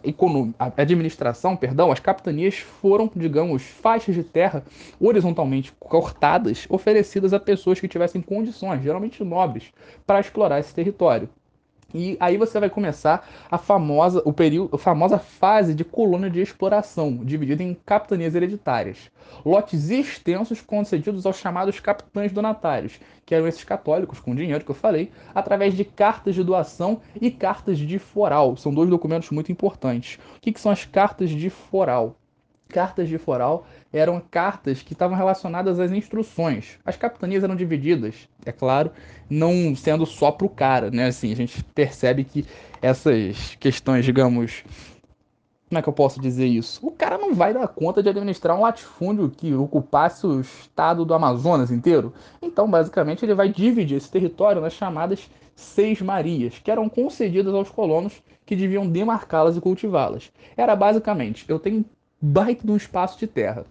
administração, 0.77 1.57
perdão, 1.57 1.91
as 1.91 2.01
capitanias 2.01 2.57
foram, 2.57 3.11
digamos, 3.17 3.63
faixas 3.63 4.15
de 4.15 4.23
terra 4.23 4.63
horizontalmente 5.01 5.73
cortadas, 5.81 6.67
oferecidas 6.69 7.33
a 7.33 7.41
pessoas 7.41 7.81
que 7.81 7.89
tivessem 7.89 8.21
condições, 8.21 8.83
geralmente 8.83 9.25
nobres, 9.25 9.73
para 10.07 10.21
explorar 10.21 10.61
esse 10.61 10.75
território. 10.75 11.31
E 11.97 12.17
aí 12.19 12.37
você 12.37 12.59
vai 12.59 12.69
começar 12.69 13.25
a 13.49 13.57
famosa, 13.57 14.21
o 14.25 14.33
período, 14.33 14.75
a 14.75 14.79
famosa 14.79 15.17
fase 15.17 15.73
de 15.73 15.85
colônia 15.85 16.29
de 16.29 16.43
exploração, 16.43 17.19
dividida 17.23 17.63
em 17.63 17.73
capitanias 17.87 18.35
hereditárias. 18.35 19.13
Lotes 19.45 19.91
extensos 19.91 20.61
concedidos 20.61 21.25
aos 21.25 21.37
chamados 21.37 21.79
capitães 21.79 22.33
donatários, 22.33 22.99
que 23.25 23.33
eram 23.33 23.47
esses 23.47 23.63
católicos 23.63 24.19
com 24.19 24.35
dinheiro 24.35 24.65
que 24.65 24.73
eu 24.73 24.75
falei, 24.75 25.13
através 25.33 25.75
de 25.75 25.85
cartas 25.85 26.35
de 26.35 26.43
doação 26.43 27.01
e 27.21 27.31
cartas 27.31 27.79
de 27.79 27.99
foral. 28.01 28.57
São 28.57 28.75
dois 28.75 28.91
documentos 28.91 29.31
muito 29.31 29.53
importantes. 29.53 30.19
O 30.37 30.41
que, 30.41 30.51
que 30.53 30.61
são 30.61 30.73
as 30.73 30.85
cartas 30.85 31.31
de 31.31 31.49
foral? 31.49 32.17
Cartas 32.69 33.09
de 33.09 33.19
foral 33.19 33.69
eram 33.95 34.21
cartas 34.21 34.83
que 34.83 34.93
estavam 34.93 35.17
relacionadas 35.17 35.79
às 35.79 35.93
instruções. 35.93 36.79
As 36.85 36.97
capitanias 36.97 37.45
eram 37.45 37.55
divididas, 37.55 38.29
é 38.45 38.51
claro, 38.51 38.91
não 39.31 39.77
sendo 39.77 40.05
só 40.05 40.33
para 40.33 40.47
o 40.47 40.51
cara, 40.51 40.91
né? 40.91 41.07
Assim, 41.07 41.31
a 41.33 41.37
gente 41.37 41.63
percebe 41.63 42.25
que 42.25 42.45
essas 42.83 43.55
questões, 43.61 44.05
digamos, 44.05 44.65
como 45.69 45.79
é 45.79 45.83
que 45.83 45.89
eu 45.89 45.93
posso 45.93 46.21
dizer 46.21 46.47
isso? 46.47 46.85
O 46.87 46.91
cara 46.91 47.17
não 47.17 47.35
vai 47.35 47.55
dar 47.55 47.69
conta 47.69 48.03
de 48.03 48.09
administrar 48.09 48.57
um 48.57 48.63
latifúndio 48.63 49.31
que 49.31 49.55
ocupasse 49.55 50.27
o 50.27 50.41
estado 50.41 51.05
do 51.05 51.15
Amazonas 51.15 51.71
inteiro. 51.71 52.13
Então, 52.43 52.69
basicamente, 52.69 53.25
ele 53.25 53.35
vai 53.35 53.49
dividir 53.49 53.97
esse 53.97 54.11
território 54.11 54.61
nas 54.61 54.73
chamadas 54.73 55.31
Seis 55.55 56.03
Marias, 56.03 56.59
que 56.59 56.71
eram 56.71 56.89
concedidas 56.89 57.55
aos 57.55 57.71
colonos 57.71 58.21
que 58.45 58.57
deviam 58.57 58.89
demarcá-las 58.89 59.57
e 59.57 59.61
cultivá-las. 59.61 60.33
Era 60.57 60.75
basicamente, 60.75 61.45
eu 61.49 61.59
tenho 61.59 61.85
baita 62.21 62.67
de 62.67 62.73
um 62.73 62.77
espaço 62.77 63.19
de 63.19 63.27
terra. 63.27 63.65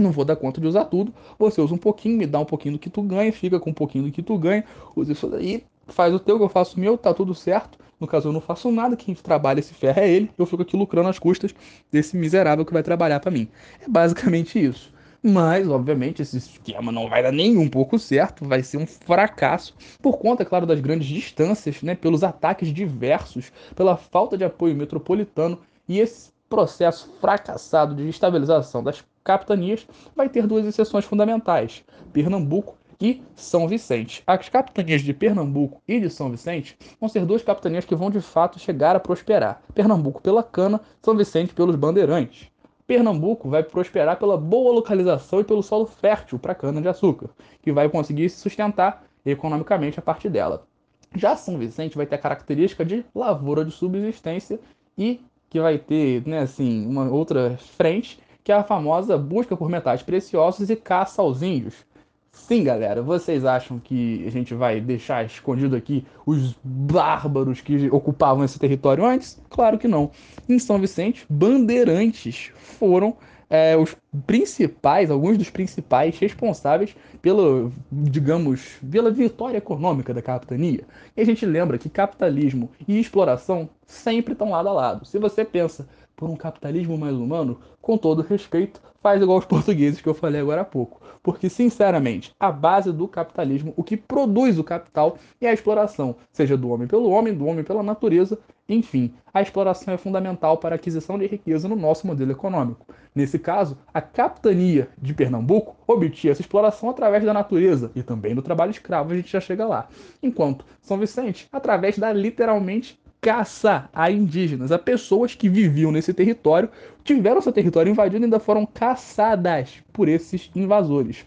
Não 0.00 0.10
vou 0.10 0.24
dar 0.24 0.36
conta 0.36 0.60
de 0.60 0.66
usar 0.66 0.86
tudo, 0.86 1.12
você 1.38 1.60
usa 1.60 1.74
um 1.74 1.78
pouquinho, 1.78 2.18
me 2.18 2.26
dá 2.26 2.40
um 2.40 2.44
pouquinho 2.44 2.74
do 2.74 2.78
que 2.78 2.90
tu 2.90 3.02
ganha, 3.02 3.32
fica 3.32 3.60
com 3.60 3.70
um 3.70 3.74
pouquinho 3.74 4.04
do 4.04 4.10
que 4.10 4.22
tu 4.22 4.36
ganha, 4.38 4.64
usa 4.96 5.12
isso 5.12 5.26
daí, 5.28 5.64
faz 5.86 6.14
o 6.14 6.18
teu, 6.18 6.40
eu 6.40 6.48
faço 6.48 6.76
o 6.76 6.80
meu, 6.80 6.96
tá 6.96 7.12
tudo 7.12 7.34
certo. 7.34 7.78
No 7.98 8.06
caso, 8.06 8.28
eu 8.28 8.32
não 8.32 8.40
faço 8.40 8.70
nada, 8.72 8.96
quem 8.96 9.14
trabalha 9.14 9.60
esse 9.60 9.74
ferro 9.74 10.00
é 10.00 10.08
ele, 10.08 10.30
eu 10.38 10.46
fico 10.46 10.62
aqui 10.62 10.74
lucrando 10.74 11.08
as 11.08 11.18
custas 11.18 11.54
desse 11.92 12.16
miserável 12.16 12.64
que 12.64 12.72
vai 12.72 12.82
trabalhar 12.82 13.20
para 13.20 13.30
mim. 13.30 13.46
É 13.78 13.88
basicamente 13.88 14.58
isso. 14.58 14.90
Mas, 15.22 15.68
obviamente, 15.68 16.22
esse 16.22 16.38
esquema 16.38 16.90
não 16.90 17.06
vai 17.06 17.22
dar 17.22 17.30
nem 17.30 17.58
um 17.58 17.68
pouco 17.68 17.98
certo, 17.98 18.46
vai 18.46 18.62
ser 18.62 18.78
um 18.78 18.86
fracasso, 18.86 19.74
por 20.00 20.16
conta, 20.16 20.46
claro, 20.46 20.64
das 20.64 20.80
grandes 20.80 21.08
distâncias, 21.08 21.82
né, 21.82 21.94
pelos 21.94 22.24
ataques 22.24 22.72
diversos, 22.72 23.52
pela 23.76 23.98
falta 23.98 24.38
de 24.38 24.44
apoio 24.44 24.74
metropolitano 24.74 25.58
e 25.86 26.00
esse 26.00 26.30
processo 26.48 27.12
fracassado 27.20 27.94
de 27.94 28.08
estabilização 28.08 28.82
das 28.82 29.04
capitanias 29.24 29.86
vai 30.14 30.28
ter 30.28 30.46
duas 30.46 30.66
exceções 30.66 31.04
fundamentais: 31.04 31.84
Pernambuco 32.12 32.76
e 33.00 33.22
São 33.34 33.66
Vicente. 33.66 34.22
As 34.26 34.48
capitanias 34.48 35.02
de 35.02 35.14
Pernambuco 35.14 35.80
e 35.88 35.98
de 35.98 36.10
São 36.10 36.30
Vicente 36.30 36.76
vão 37.00 37.08
ser 37.08 37.24
duas 37.24 37.42
capitanias 37.42 37.84
que 37.84 37.94
vão 37.94 38.10
de 38.10 38.20
fato 38.20 38.58
chegar 38.58 38.94
a 38.94 39.00
prosperar. 39.00 39.62
Pernambuco 39.74 40.20
pela 40.20 40.42
cana, 40.42 40.80
São 41.02 41.16
Vicente 41.16 41.54
pelos 41.54 41.76
bandeirantes. 41.76 42.48
Pernambuco 42.86 43.48
vai 43.48 43.62
prosperar 43.62 44.18
pela 44.18 44.36
boa 44.36 44.74
localização 44.74 45.40
e 45.40 45.44
pelo 45.44 45.62
solo 45.62 45.86
fértil 45.86 46.38
para 46.38 46.54
cana-de-açúcar, 46.54 47.30
que 47.62 47.72
vai 47.72 47.88
conseguir 47.88 48.28
se 48.28 48.40
sustentar 48.40 49.04
economicamente 49.24 49.98
a 49.98 50.02
partir 50.02 50.28
dela. 50.28 50.66
Já 51.14 51.36
São 51.36 51.56
Vicente 51.56 51.96
vai 51.96 52.04
ter 52.04 52.16
a 52.16 52.18
característica 52.18 52.84
de 52.84 53.04
lavoura 53.14 53.64
de 53.64 53.70
subsistência 53.70 54.60
e 54.98 55.20
que 55.48 55.60
vai 55.60 55.78
ter, 55.78 56.26
né, 56.26 56.40
assim, 56.40 56.86
uma 56.86 57.10
outra 57.10 57.56
frente, 57.58 58.18
que 58.50 58.52
é 58.52 58.56
a 58.56 58.64
famosa 58.64 59.16
busca 59.16 59.56
por 59.56 59.70
metais 59.70 60.02
preciosos 60.02 60.68
e 60.70 60.74
caça 60.74 61.22
aos 61.22 61.40
índios. 61.40 61.86
Sim, 62.32 62.64
galera, 62.64 63.00
vocês 63.00 63.44
acham 63.44 63.78
que 63.78 64.24
a 64.26 64.30
gente 64.32 64.54
vai 64.54 64.80
deixar 64.80 65.24
escondido 65.24 65.76
aqui 65.76 66.04
os 66.26 66.56
bárbaros 66.64 67.60
que 67.60 67.88
ocupavam 67.90 68.44
esse 68.44 68.58
território 68.58 69.06
antes? 69.06 69.40
Claro 69.48 69.78
que 69.78 69.86
não. 69.86 70.10
Em 70.48 70.58
São 70.58 70.80
Vicente, 70.80 71.24
bandeirantes 71.30 72.50
foram 72.56 73.16
é, 73.48 73.76
os 73.76 73.96
principais, 74.26 75.12
alguns 75.12 75.38
dos 75.38 75.48
principais 75.48 76.18
responsáveis 76.18 76.96
pela, 77.22 77.70
digamos, 77.92 78.78
pela 78.90 79.12
vitória 79.12 79.58
econômica 79.58 80.12
da 80.12 80.22
capitania. 80.22 80.82
E 81.16 81.20
a 81.20 81.24
gente 81.24 81.46
lembra 81.46 81.78
que 81.78 81.88
capitalismo 81.88 82.68
e 82.88 82.98
exploração 82.98 83.68
sempre 83.86 84.32
estão 84.32 84.50
lado 84.50 84.68
a 84.68 84.72
lado. 84.72 85.04
Se 85.04 85.20
você 85.20 85.44
pensa 85.44 85.88
por 86.20 86.28
um 86.28 86.36
capitalismo 86.36 86.98
mais 86.98 87.16
humano, 87.16 87.58
com 87.80 87.96
todo 87.96 88.20
respeito, 88.20 88.78
faz 89.02 89.22
igual 89.22 89.38
os 89.38 89.46
portugueses 89.48 90.02
que 90.02 90.08
eu 90.08 90.12
falei 90.12 90.42
agora 90.42 90.60
há 90.60 90.64
pouco. 90.64 91.00
Porque, 91.22 91.48
sinceramente, 91.48 92.34
a 92.38 92.52
base 92.52 92.92
do 92.92 93.08
capitalismo, 93.08 93.72
o 93.74 93.82
que 93.82 93.96
produz 93.96 94.58
o 94.58 94.64
capital 94.64 95.16
é 95.40 95.48
a 95.48 95.52
exploração, 95.52 96.16
seja 96.30 96.58
do 96.58 96.68
homem 96.68 96.86
pelo 96.86 97.08
homem, 97.08 97.34
do 97.34 97.46
homem 97.46 97.64
pela 97.64 97.82
natureza, 97.82 98.38
enfim, 98.68 99.14
a 99.34 99.42
exploração 99.42 99.94
é 99.94 99.96
fundamental 99.96 100.58
para 100.58 100.74
a 100.74 100.76
aquisição 100.76 101.18
de 101.18 101.26
riqueza 101.26 101.68
no 101.68 101.74
nosso 101.74 102.06
modelo 102.06 102.30
econômico. 102.30 102.86
Nesse 103.14 103.38
caso, 103.38 103.76
a 103.92 104.00
capitania 104.00 104.88
de 104.96 105.12
Pernambuco 105.12 105.76
obtinha 105.86 106.30
essa 106.30 106.40
exploração 106.40 106.88
através 106.88 107.24
da 107.24 107.32
natureza 107.32 107.90
e 107.96 108.02
também 108.02 108.34
do 108.34 108.42
trabalho 108.42 108.70
escravo, 108.70 109.12
a 109.12 109.16
gente 109.16 109.32
já 109.32 109.40
chega 109.40 109.66
lá. 109.66 109.88
Enquanto 110.22 110.64
São 110.80 110.98
Vicente, 110.98 111.48
através 111.50 111.98
da 111.98 112.12
literalmente 112.12 112.99
caça 113.20 113.88
a 113.92 114.10
indígenas, 114.10 114.72
a 114.72 114.78
pessoas 114.78 115.34
que 115.34 115.48
viviam 115.48 115.92
nesse 115.92 116.14
território, 116.14 116.70
tiveram 117.04 117.40
seu 117.40 117.52
território 117.52 117.90
invadido 117.90 118.22
e 118.22 118.24
ainda 118.24 118.40
foram 118.40 118.64
caçadas 118.64 119.74
por 119.92 120.08
esses 120.08 120.50
invasores. 120.54 121.24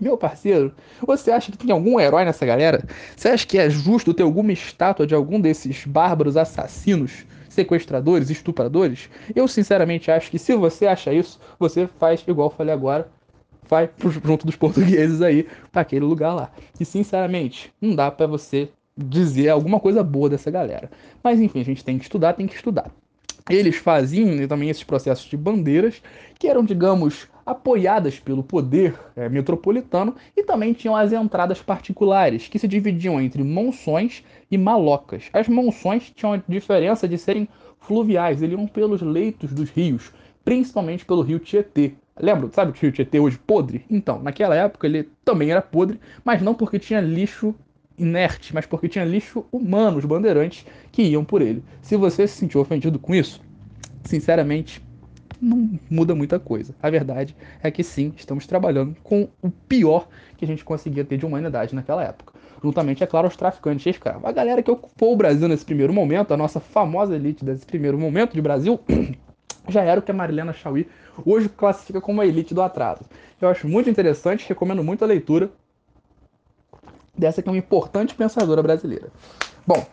Meu 0.00 0.16
parceiro, 0.16 0.74
você 1.06 1.30
acha 1.30 1.52
que 1.52 1.58
tem 1.58 1.70
algum 1.70 2.00
herói 2.00 2.24
nessa 2.24 2.44
galera? 2.44 2.84
Você 3.16 3.28
acha 3.28 3.46
que 3.46 3.58
é 3.58 3.70
justo 3.70 4.12
ter 4.12 4.24
alguma 4.24 4.52
estátua 4.52 5.06
de 5.06 5.14
algum 5.14 5.40
desses 5.40 5.84
bárbaros 5.84 6.36
assassinos, 6.36 7.24
sequestradores, 7.48 8.28
estupradores? 8.28 9.08
Eu 9.36 9.46
sinceramente 9.46 10.10
acho 10.10 10.30
que 10.30 10.38
se 10.38 10.54
você 10.56 10.86
acha 10.86 11.12
isso, 11.12 11.38
você 11.60 11.86
faz 11.86 12.24
igual 12.26 12.48
eu 12.48 12.56
falei 12.56 12.74
agora, 12.74 13.08
vai 13.68 13.88
junto 14.24 14.46
dos 14.46 14.56
portugueses 14.56 15.22
aí 15.22 15.46
para 15.70 15.82
aquele 15.82 16.04
lugar 16.04 16.34
lá. 16.34 16.50
E 16.80 16.84
sinceramente, 16.84 17.72
não 17.80 17.94
dá 17.94 18.10
para 18.10 18.26
você 18.26 18.68
dizer 18.96 19.48
alguma 19.48 19.80
coisa 19.80 20.02
boa 20.02 20.28
dessa 20.28 20.50
galera. 20.50 20.90
Mas 21.22 21.40
enfim, 21.40 21.60
a 21.60 21.64
gente 21.64 21.84
tem 21.84 21.98
que 21.98 22.04
estudar, 22.04 22.34
tem 22.34 22.46
que 22.46 22.54
estudar. 22.54 22.90
Eles 23.50 23.76
faziam 23.76 24.46
também 24.48 24.70
esses 24.70 24.84
processos 24.84 25.26
de 25.26 25.36
bandeiras 25.36 26.00
que 26.38 26.48
eram, 26.48 26.64
digamos, 26.64 27.28
apoiadas 27.44 28.18
pelo 28.18 28.42
poder 28.42 28.98
é, 29.14 29.28
metropolitano 29.28 30.14
e 30.34 30.42
também 30.42 30.72
tinham 30.72 30.96
as 30.96 31.12
entradas 31.12 31.60
particulares, 31.60 32.48
que 32.48 32.58
se 32.58 32.66
dividiam 32.66 33.20
entre 33.20 33.42
monções 33.42 34.24
e 34.50 34.56
malocas. 34.56 35.24
As 35.32 35.46
monções 35.46 36.10
tinham 36.14 36.32
a 36.32 36.42
diferença 36.48 37.06
de 37.06 37.18
serem 37.18 37.46
fluviais, 37.80 38.40
eles 38.40 38.58
iam 38.58 38.66
pelos 38.66 39.02
leitos 39.02 39.52
dos 39.52 39.68
rios, 39.68 40.10
principalmente 40.42 41.04
pelo 41.04 41.20
rio 41.20 41.38
Tietê. 41.38 41.92
Lembra, 42.18 42.48
sabe 42.50 42.70
o 42.70 42.74
rio 42.74 42.92
Tietê 42.92 43.20
hoje 43.20 43.38
podre? 43.38 43.84
Então, 43.90 44.22
naquela 44.22 44.54
época 44.54 44.86
ele 44.86 45.10
também 45.22 45.50
era 45.50 45.60
podre, 45.60 46.00
mas 46.24 46.40
não 46.40 46.54
porque 46.54 46.78
tinha 46.78 47.00
lixo 47.00 47.54
inerte, 47.98 48.54
mas 48.54 48.66
porque 48.66 48.88
tinha 48.88 49.04
lixo 49.04 49.44
humano, 49.52 49.98
os 49.98 50.04
bandeirantes 50.04 50.66
que 50.90 51.02
iam 51.02 51.24
por 51.24 51.42
ele. 51.42 51.62
Se 51.82 51.96
você 51.96 52.26
se 52.26 52.36
sentiu 52.36 52.60
ofendido 52.60 52.98
com 52.98 53.14
isso, 53.14 53.40
sinceramente, 54.04 54.82
não 55.40 55.78
muda 55.90 56.14
muita 56.14 56.38
coisa. 56.38 56.74
A 56.82 56.90
verdade 56.90 57.36
é 57.62 57.70
que 57.70 57.82
sim, 57.82 58.12
estamos 58.16 58.46
trabalhando 58.46 58.96
com 59.02 59.28
o 59.42 59.50
pior 59.50 60.08
que 60.36 60.44
a 60.44 60.48
gente 60.48 60.64
conseguia 60.64 61.04
ter 61.04 61.18
de 61.18 61.26
humanidade 61.26 61.74
naquela 61.74 62.02
época. 62.02 62.32
Juntamente, 62.62 63.04
é 63.04 63.06
claro, 63.06 63.26
aos 63.26 63.36
traficantes 63.36 63.82
de 63.82 63.90
escravos. 63.90 64.24
A 64.24 64.32
galera 64.32 64.62
que 64.62 64.70
ocupou 64.70 65.12
o 65.12 65.16
Brasil 65.16 65.46
nesse 65.48 65.64
primeiro 65.64 65.92
momento, 65.92 66.32
a 66.32 66.36
nossa 66.36 66.60
famosa 66.60 67.14
elite 67.14 67.44
desse 67.44 67.66
primeiro 67.66 67.98
momento 67.98 68.32
de 68.32 68.40
Brasil, 68.40 68.80
já 69.68 69.82
era 69.82 70.00
o 70.00 70.02
que 70.02 70.10
a 70.10 70.14
Marilena 70.14 70.52
Chauí 70.52 70.88
hoje 71.24 71.48
classifica 71.48 72.00
como 72.00 72.20
a 72.20 72.26
elite 72.26 72.54
do 72.54 72.62
atraso. 72.62 73.02
Eu 73.40 73.48
acho 73.48 73.68
muito 73.68 73.90
interessante, 73.90 74.48
recomendo 74.48 74.82
muito 74.82 75.04
a 75.04 75.06
leitura 75.06 75.50
dessa 77.16 77.42
que 77.42 77.48
é 77.48 77.52
uma 77.52 77.58
importante 77.58 78.14
pensadora 78.14 78.62
brasileira. 78.62 79.08
Bom, 79.66 79.86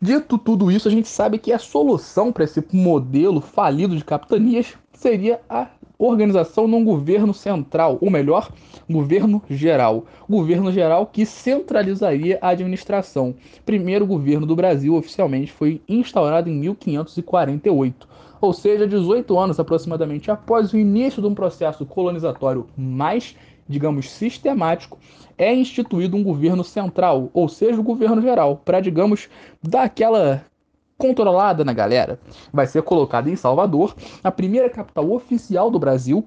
dito 0.00 0.38
tudo 0.38 0.70
isso, 0.70 0.88
a 0.88 0.90
gente 0.90 1.08
sabe 1.08 1.38
que 1.38 1.52
a 1.52 1.58
solução 1.58 2.32
para 2.32 2.44
esse 2.44 2.64
modelo 2.72 3.40
falido 3.40 3.96
de 3.96 4.04
capitanias 4.04 4.74
seria 4.92 5.40
a 5.48 5.68
organização 5.98 6.68
num 6.68 6.84
governo 6.84 7.34
central, 7.34 7.98
ou 8.00 8.10
melhor, 8.10 8.50
governo 8.88 9.42
geral. 9.50 10.06
Governo 10.28 10.70
geral 10.70 11.06
que 11.06 11.26
centralizaria 11.26 12.38
a 12.40 12.50
administração. 12.50 13.34
Primeiro 13.66 14.06
governo 14.06 14.46
do 14.46 14.54
Brasil 14.54 14.94
oficialmente 14.94 15.52
foi 15.52 15.82
instaurado 15.88 16.48
em 16.48 16.54
1548, 16.54 18.08
ou 18.40 18.52
seja, 18.52 18.86
18 18.86 19.36
anos 19.38 19.58
aproximadamente 19.58 20.30
após 20.30 20.72
o 20.72 20.78
início 20.78 21.20
de 21.20 21.26
um 21.26 21.34
processo 21.34 21.84
colonizatório 21.84 22.66
mais 22.76 23.34
digamos, 23.68 24.10
sistemático, 24.10 24.98
é 25.36 25.54
instituído 25.54 26.16
um 26.16 26.24
governo 26.24 26.64
central, 26.64 27.30
ou 27.32 27.48
seja, 27.48 27.80
o 27.80 27.84
governo 27.84 28.20
geral, 28.20 28.60
para, 28.64 28.80
digamos, 28.80 29.28
dar 29.62 29.82
aquela 29.82 30.44
controlada 30.96 31.64
na 31.64 31.72
galera. 31.72 32.18
Vai 32.52 32.66
ser 32.66 32.82
colocado 32.82 33.28
em 33.28 33.36
Salvador, 33.36 33.94
a 34.22 34.32
primeira 34.32 34.68
capital 34.68 35.10
oficial 35.12 35.70
do 35.70 35.78
Brasil, 35.78 36.26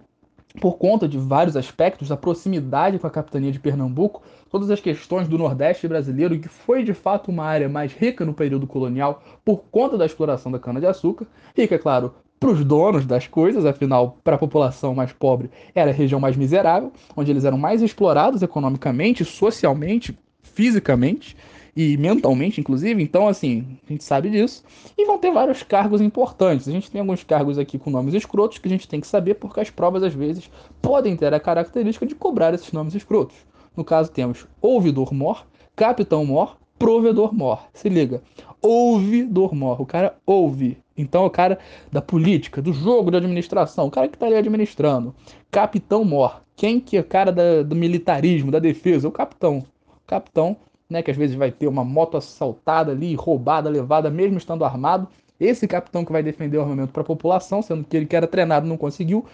por 0.59 0.77
conta 0.77 1.07
de 1.07 1.17
vários 1.17 1.55
aspectos, 1.55 2.11
a 2.11 2.17
proximidade 2.17 2.99
com 2.99 3.07
a 3.07 3.11
capitania 3.11 3.51
de 3.51 3.59
Pernambuco, 3.59 4.21
todas 4.49 4.69
as 4.69 4.81
questões 4.81 5.27
do 5.27 5.37
Nordeste 5.37 5.87
brasileiro, 5.87 6.37
que 6.39 6.49
foi 6.49 6.83
de 6.83 6.93
fato 6.93 7.31
uma 7.31 7.45
área 7.45 7.69
mais 7.69 7.93
rica 7.93 8.25
no 8.25 8.33
período 8.33 8.67
colonial 8.67 9.23
por 9.45 9.63
conta 9.71 9.97
da 9.97 10.05
exploração 10.05 10.51
da 10.51 10.59
cana-de-açúcar, 10.59 11.25
rica, 11.55 11.75
é 11.75 11.77
claro, 11.77 12.13
para 12.41 12.49
os 12.49 12.65
donos 12.65 13.05
das 13.05 13.27
coisas, 13.27 13.67
afinal, 13.67 14.17
para 14.23 14.33
a 14.33 14.39
população 14.39 14.95
mais 14.95 15.13
pobre 15.13 15.51
era 15.75 15.91
a 15.91 15.93
região 15.93 16.19
mais 16.19 16.35
miserável, 16.35 16.91
onde 17.15 17.29
eles 17.29 17.45
eram 17.45 17.55
mais 17.55 17.83
explorados 17.83 18.41
economicamente, 18.41 19.23
socialmente, 19.23 20.17
fisicamente 20.41 21.37
e 21.77 21.95
mentalmente, 21.97 22.59
inclusive. 22.59 23.03
Então, 23.03 23.27
assim, 23.27 23.77
a 23.87 23.91
gente 23.91 24.03
sabe 24.03 24.31
disso. 24.31 24.63
E 24.97 25.05
vão 25.05 25.19
ter 25.19 25.31
vários 25.31 25.61
cargos 25.61 26.01
importantes. 26.01 26.67
A 26.67 26.71
gente 26.71 26.89
tem 26.89 26.99
alguns 26.99 27.23
cargos 27.23 27.59
aqui 27.59 27.77
com 27.77 27.91
nomes 27.91 28.15
escrotos 28.15 28.57
que 28.57 28.67
a 28.67 28.71
gente 28.71 28.87
tem 28.87 28.99
que 28.99 29.05
saber, 29.05 29.35
porque 29.35 29.59
as 29.59 29.69
provas, 29.69 30.01
às 30.01 30.13
vezes, 30.15 30.49
podem 30.81 31.15
ter 31.15 31.31
a 31.35 31.39
característica 31.39 32.07
de 32.07 32.15
cobrar 32.15 32.55
esses 32.55 32.71
nomes 32.71 32.95
escrotos. 32.95 33.35
No 33.77 33.85
caso, 33.85 34.11
temos 34.11 34.47
ouvidor-mor, 34.59 35.45
capitão-mor, 35.75 36.57
provedor-mor. 36.79 37.59
Se 37.71 37.87
liga, 37.87 38.23
ouvidor-mor. 38.59 39.79
O 39.79 39.85
cara 39.85 40.15
ouve 40.25 40.79
então, 40.97 41.25
o 41.25 41.29
cara 41.29 41.57
da 41.91 42.01
política, 42.01 42.61
do 42.61 42.73
jogo 42.73 43.11
de 43.11 43.17
administração, 43.17 43.87
o 43.87 43.91
cara 43.91 44.07
que 44.07 44.15
está 44.15 44.25
ali 44.25 44.35
administrando. 44.35 45.15
Capitão 45.49 46.03
Mor. 46.03 46.41
Quem 46.55 46.79
que 46.79 46.97
é 46.97 46.99
o 46.99 47.03
cara 47.03 47.31
da, 47.31 47.63
do 47.63 47.75
militarismo, 47.75 48.51
da 48.51 48.59
defesa? 48.59 49.07
O 49.07 49.11
capitão. 49.11 49.63
O 49.87 50.07
capitão, 50.07 50.55
né, 50.89 51.01
que 51.01 51.09
às 51.09 51.17
vezes 51.17 51.35
vai 51.35 51.51
ter 51.51 51.67
uma 51.67 51.83
moto 51.83 52.17
assaltada 52.17 52.91
ali, 52.91 53.15
roubada, 53.15 53.69
levada, 53.69 54.09
mesmo 54.09 54.37
estando 54.37 54.65
armado. 54.65 55.07
Esse 55.39 55.67
capitão 55.67 56.05
que 56.05 56.11
vai 56.11 56.21
defender 56.21 56.57
o 56.57 56.61
armamento 56.61 56.91
para 56.91 57.01
a 57.01 57.05
população, 57.05 57.61
sendo 57.61 57.83
que 57.83 57.97
ele 57.97 58.05
que 58.05 58.15
era 58.15 58.27
treinado 58.27 58.67
não 58.67 58.77
conseguiu. 58.77 59.25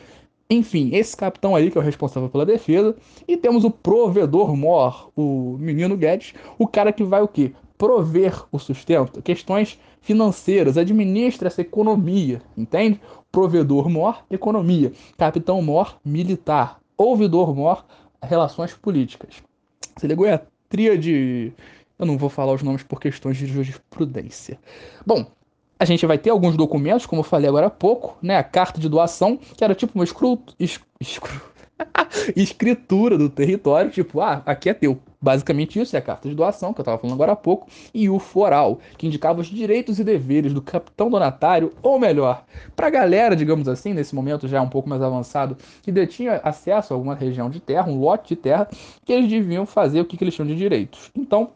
Enfim, 0.49 0.91
esse 0.93 1.17
capitão 1.17 1.53
aí 1.53 1.69
que 1.69 1.77
é 1.77 1.81
o 1.81 1.83
responsável 1.83 2.29
pela 2.29 2.45
defesa. 2.45 2.95
E 3.27 3.35
temos 3.35 3.65
o 3.65 3.71
provedor 3.71 4.55
mor, 4.55 5.09
o 5.17 5.57
menino 5.59 5.97
Guedes, 5.97 6.33
o 6.57 6.65
cara 6.65 6.93
que 6.93 7.03
vai 7.03 7.21
o 7.21 7.27
quê? 7.27 7.51
Prover 7.77 8.43
o 8.51 8.57
sustento, 8.57 9.21
questões 9.21 9.79
financeiras, 10.01 10.77
administra 10.77 11.47
essa 11.47 11.61
economia, 11.61 12.41
entende? 12.57 12.99
Provedor 13.31 13.89
mor, 13.89 14.23
economia. 14.31 14.91
Capitão 15.17 15.61
mor, 15.61 15.97
militar. 16.03 16.79
Ouvidor 16.97 17.55
mor, 17.55 17.85
relações 18.21 18.73
políticas. 18.73 19.43
Se 19.97 20.07
ligou? 20.07 20.25
É 20.25 20.33
a 20.33 20.41
tríade. 20.69 21.53
Eu 21.99 22.05
não 22.05 22.17
vou 22.17 22.29
falar 22.29 22.53
os 22.53 22.63
nomes 22.63 22.83
por 22.83 22.99
questões 22.99 23.37
de 23.37 23.45
jurisprudência. 23.45 24.59
Bom, 25.05 25.25
a 25.79 25.85
gente 25.85 26.05
vai 26.05 26.17
ter 26.17 26.29
alguns 26.29 26.55
documentos, 26.55 27.05
como 27.05 27.19
eu 27.19 27.23
falei 27.23 27.47
agora 27.47 27.67
há 27.67 27.71
pouco, 27.71 28.17
né? 28.21 28.37
A 28.37 28.43
carta 28.43 28.79
de 28.79 28.89
doação, 28.89 29.37
que 29.37 29.63
era 29.63 29.75
tipo 29.75 29.93
uma 29.95 30.03
escru... 30.03 30.41
Escru... 30.59 31.41
escritura 32.35 33.17
do 33.17 33.29
território, 33.29 33.91
tipo, 33.91 34.21
ah, 34.21 34.41
aqui 34.45 34.69
é 34.69 34.73
teu. 34.73 34.99
Basicamente 35.19 35.79
isso 35.79 35.95
é 35.95 35.99
a 35.99 36.01
carta 36.01 36.29
de 36.29 36.35
doação, 36.35 36.73
que 36.73 36.79
eu 36.79 36.83
estava 36.83 36.97
falando 36.97 37.15
agora 37.15 37.31
há 37.31 37.35
pouco, 37.35 37.67
e 37.93 38.09
o 38.09 38.19
foral, 38.19 38.79
que 38.97 39.07
indicava 39.07 39.41
os 39.41 39.47
direitos 39.47 39.99
e 39.99 40.03
deveres 40.03 40.53
do 40.53 40.61
capitão 40.61 41.09
donatário, 41.09 41.73
ou 41.81 41.99
melhor, 41.99 42.43
para 42.75 42.87
a 42.87 42.89
galera, 42.91 43.35
digamos 43.35 43.67
assim, 43.67 43.93
nesse 43.93 44.13
momento 44.13 44.47
já 44.47 44.61
um 44.61 44.69
pouco 44.69 44.87
mais 44.87 45.01
avançado, 45.01 45.57
que 45.81 45.91
detinha 45.91 46.39
acesso 46.43 46.93
a 46.93 46.95
alguma 46.95 47.15
região 47.15 47.49
de 47.49 47.59
terra, 47.59 47.89
um 47.89 47.99
lote 47.99 48.35
de 48.35 48.41
terra, 48.41 48.69
que 49.03 49.11
eles 49.11 49.29
deviam 49.29 49.65
fazer 49.65 50.01
o 50.01 50.05
que, 50.05 50.15
que 50.15 50.23
eles 50.23 50.35
tinham 50.35 50.47
de 50.47 50.55
direitos. 50.55 51.09
Então, 51.15 51.51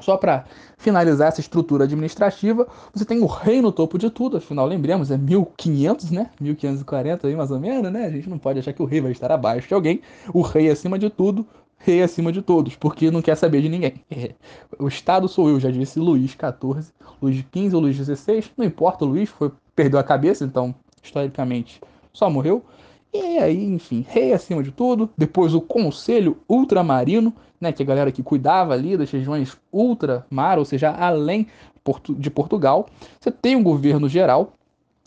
só 0.00 0.16
para 0.16 0.44
finalizar 0.76 1.28
essa 1.28 1.40
estrutura 1.40 1.84
administrativa, 1.84 2.66
você 2.92 3.04
tem 3.04 3.20
o 3.20 3.26
rei 3.26 3.62
no 3.62 3.70
topo 3.70 3.96
de 3.96 4.10
tudo, 4.10 4.36
afinal, 4.36 4.66
lembremos, 4.66 5.10
é 5.10 5.16
1500, 5.16 6.10
né? 6.10 6.30
1540 6.40 7.28
aí 7.28 7.36
mais 7.36 7.50
ou 7.50 7.60
menos, 7.60 7.92
né? 7.92 8.06
A 8.06 8.10
gente 8.10 8.28
não 8.28 8.38
pode 8.38 8.58
achar 8.58 8.72
que 8.72 8.82
o 8.82 8.84
rei 8.84 9.00
vai 9.00 9.12
estar 9.12 9.30
abaixo 9.30 9.68
de 9.68 9.74
alguém. 9.74 10.02
O 10.32 10.42
rei 10.42 10.68
acima 10.68 10.98
de 10.98 11.08
tudo, 11.08 11.46
rei 11.84 12.02
acima 12.02 12.32
de 12.32 12.40
todos, 12.40 12.74
porque 12.74 13.10
não 13.10 13.20
quer 13.20 13.36
saber 13.36 13.60
de 13.60 13.68
ninguém. 13.68 13.94
É. 14.10 14.34
O 14.78 14.88
Estado 14.88 15.28
sou 15.28 15.50
eu, 15.50 15.60
já 15.60 15.70
disse 15.70 16.00
Luís 16.00 16.30
XIV, 16.30 16.92
Luís 17.20 17.44
XV 17.54 17.74
ou 17.74 17.82
Luís 17.82 17.96
XVI, 17.96 18.44
não 18.56 18.64
importa, 18.64 19.04
o 19.04 19.08
Luís 19.08 19.28
foi, 19.28 19.52
perdeu 19.76 19.98
a 19.98 20.02
cabeça, 20.02 20.44
então, 20.44 20.74
historicamente, 21.02 21.80
só 22.12 22.30
morreu. 22.30 22.64
E 23.12 23.38
aí, 23.38 23.64
enfim, 23.64 24.04
rei 24.08 24.32
acima 24.32 24.62
de 24.62 24.72
tudo. 24.72 25.08
Depois 25.16 25.54
o 25.54 25.60
Conselho 25.60 26.38
Ultramarino, 26.48 27.32
né, 27.60 27.70
que 27.70 27.82
é 27.82 27.84
a 27.84 27.86
galera 27.86 28.10
que 28.10 28.22
cuidava 28.22 28.72
ali 28.72 28.96
das 28.96 29.10
regiões 29.10 29.56
ultramar, 29.72 30.58
ou 30.58 30.64
seja, 30.64 30.90
além 30.90 31.46
de 32.08 32.30
Portugal. 32.30 32.86
Você 33.20 33.30
tem 33.30 33.54
um 33.54 33.62
governo 33.62 34.08
geral, 34.08 34.54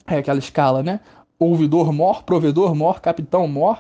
é 0.06 0.20
aquela 0.20 0.40
escala, 0.40 0.84
né? 0.84 1.00
Ouvidor 1.40 1.92
mor, 1.92 2.24
provedor 2.24 2.74
mor, 2.76 3.02
capitão 3.02 3.48
mor. 3.48 3.80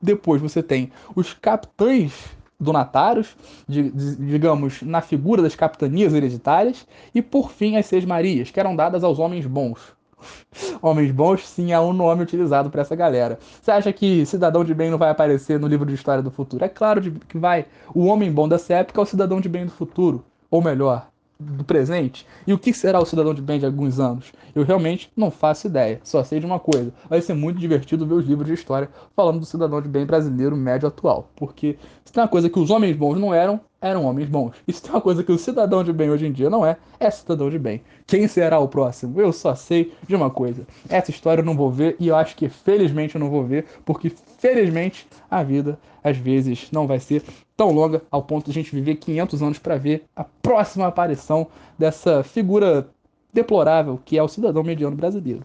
Depois 0.00 0.40
você 0.40 0.62
tem 0.62 0.90
os 1.14 1.34
capitães 1.34 2.35
donatários, 2.58 3.36
digamos, 3.68 4.82
na 4.82 5.00
figura 5.00 5.42
das 5.42 5.54
capitanias 5.54 6.14
hereditárias. 6.14 6.86
E 7.14 7.20
por 7.22 7.50
fim, 7.50 7.76
as 7.76 7.86
seis 7.86 8.04
marias, 8.04 8.50
que 8.50 8.60
eram 8.60 8.74
dadas 8.74 9.04
aos 9.04 9.18
homens 9.18 9.46
bons. 9.46 9.96
Homens 10.80 11.10
bons, 11.10 11.46
sim, 11.46 11.72
é 11.72 11.80
um 11.80 11.92
nome 11.92 12.22
utilizado 12.22 12.70
para 12.70 12.80
essa 12.80 12.96
galera. 12.96 13.38
Você 13.60 13.70
acha 13.70 13.92
que 13.92 14.24
cidadão 14.24 14.64
de 14.64 14.74
bem 14.74 14.90
não 14.90 14.96
vai 14.96 15.10
aparecer 15.10 15.60
no 15.60 15.66
livro 15.66 15.84
de 15.84 15.94
história 15.94 16.22
do 16.22 16.30
futuro? 16.30 16.64
É 16.64 16.68
claro 16.68 17.02
que 17.02 17.38
vai. 17.38 17.66
O 17.94 18.06
homem 18.06 18.32
bom 18.32 18.48
dessa 18.48 18.74
época 18.74 19.00
é 19.00 19.02
o 19.02 19.06
cidadão 19.06 19.40
de 19.40 19.48
bem 19.48 19.66
do 19.66 19.72
futuro. 19.72 20.24
Ou 20.50 20.62
melhor, 20.62 21.08
do 21.38 21.64
presente? 21.64 22.26
E 22.46 22.52
o 22.52 22.58
que 22.58 22.72
será 22.72 23.00
o 23.00 23.06
cidadão 23.06 23.34
de 23.34 23.42
bem 23.42 23.58
de 23.58 23.66
alguns 23.66 24.00
anos? 24.00 24.32
Eu 24.54 24.64
realmente 24.64 25.10
não 25.16 25.30
faço 25.30 25.66
ideia. 25.66 26.00
Só 26.02 26.24
sei 26.24 26.40
de 26.40 26.46
uma 26.46 26.58
coisa: 26.58 26.92
vai 27.08 27.20
ser 27.20 27.34
muito 27.34 27.58
divertido 27.58 28.06
ver 28.06 28.14
os 28.14 28.26
livros 28.26 28.46
de 28.46 28.54
história 28.54 28.88
falando 29.14 29.40
do 29.40 29.46
cidadão 29.46 29.80
de 29.80 29.88
bem 29.88 30.06
brasileiro 30.06 30.56
médio 30.56 30.88
atual. 30.88 31.30
Porque 31.36 31.76
se 32.04 32.12
tem 32.12 32.22
uma 32.22 32.28
coisa 32.28 32.48
que 32.48 32.58
os 32.58 32.70
homens 32.70 32.96
bons 32.96 33.18
não 33.18 33.34
eram, 33.34 33.60
eram 33.80 34.04
homens 34.04 34.28
bons. 34.28 34.52
Se 34.68 34.82
tem 34.82 34.90
uma 34.90 35.00
coisa 35.00 35.22
que 35.22 35.32
o 35.32 35.38
cidadão 35.38 35.84
de 35.84 35.92
bem 35.92 36.10
hoje 36.10 36.26
em 36.26 36.32
dia 36.32 36.50
não 36.50 36.64
é, 36.64 36.76
é 36.98 37.10
cidadão 37.10 37.50
de 37.50 37.58
bem. 37.58 37.82
Quem 38.06 38.26
será 38.28 38.58
o 38.58 38.68
próximo? 38.68 39.20
Eu 39.20 39.32
só 39.32 39.54
sei 39.54 39.92
de 40.06 40.14
uma 40.14 40.30
coisa: 40.30 40.66
essa 40.88 41.10
história 41.10 41.40
eu 41.40 41.44
não 41.44 41.56
vou 41.56 41.70
ver 41.70 41.96
e 41.98 42.08
eu 42.08 42.16
acho 42.16 42.36
que 42.36 42.48
felizmente 42.48 43.14
eu 43.14 43.20
não 43.20 43.30
vou 43.30 43.44
ver, 43.44 43.66
porque 43.84 44.10
felizmente 44.38 45.06
a 45.30 45.42
vida 45.42 45.78
às 46.02 46.16
vezes 46.16 46.68
não 46.70 46.86
vai 46.86 47.00
ser 47.00 47.22
tão 47.56 47.72
longa 47.72 48.02
ao 48.10 48.22
ponto 48.22 48.44
de 48.44 48.50
a 48.50 48.54
gente 48.54 48.74
viver 48.74 48.96
500 48.96 49.42
anos 49.42 49.58
para 49.58 49.76
ver 49.76 50.04
a 50.14 50.24
próxima 50.24 50.86
aparição 50.86 51.46
dessa 51.78 52.22
figura 52.22 52.88
deplorável 53.32 54.00
que 54.04 54.16
é 54.16 54.22
o 54.22 54.28
cidadão 54.28 54.62
mediano 54.62 54.96
brasileiro. 54.96 55.44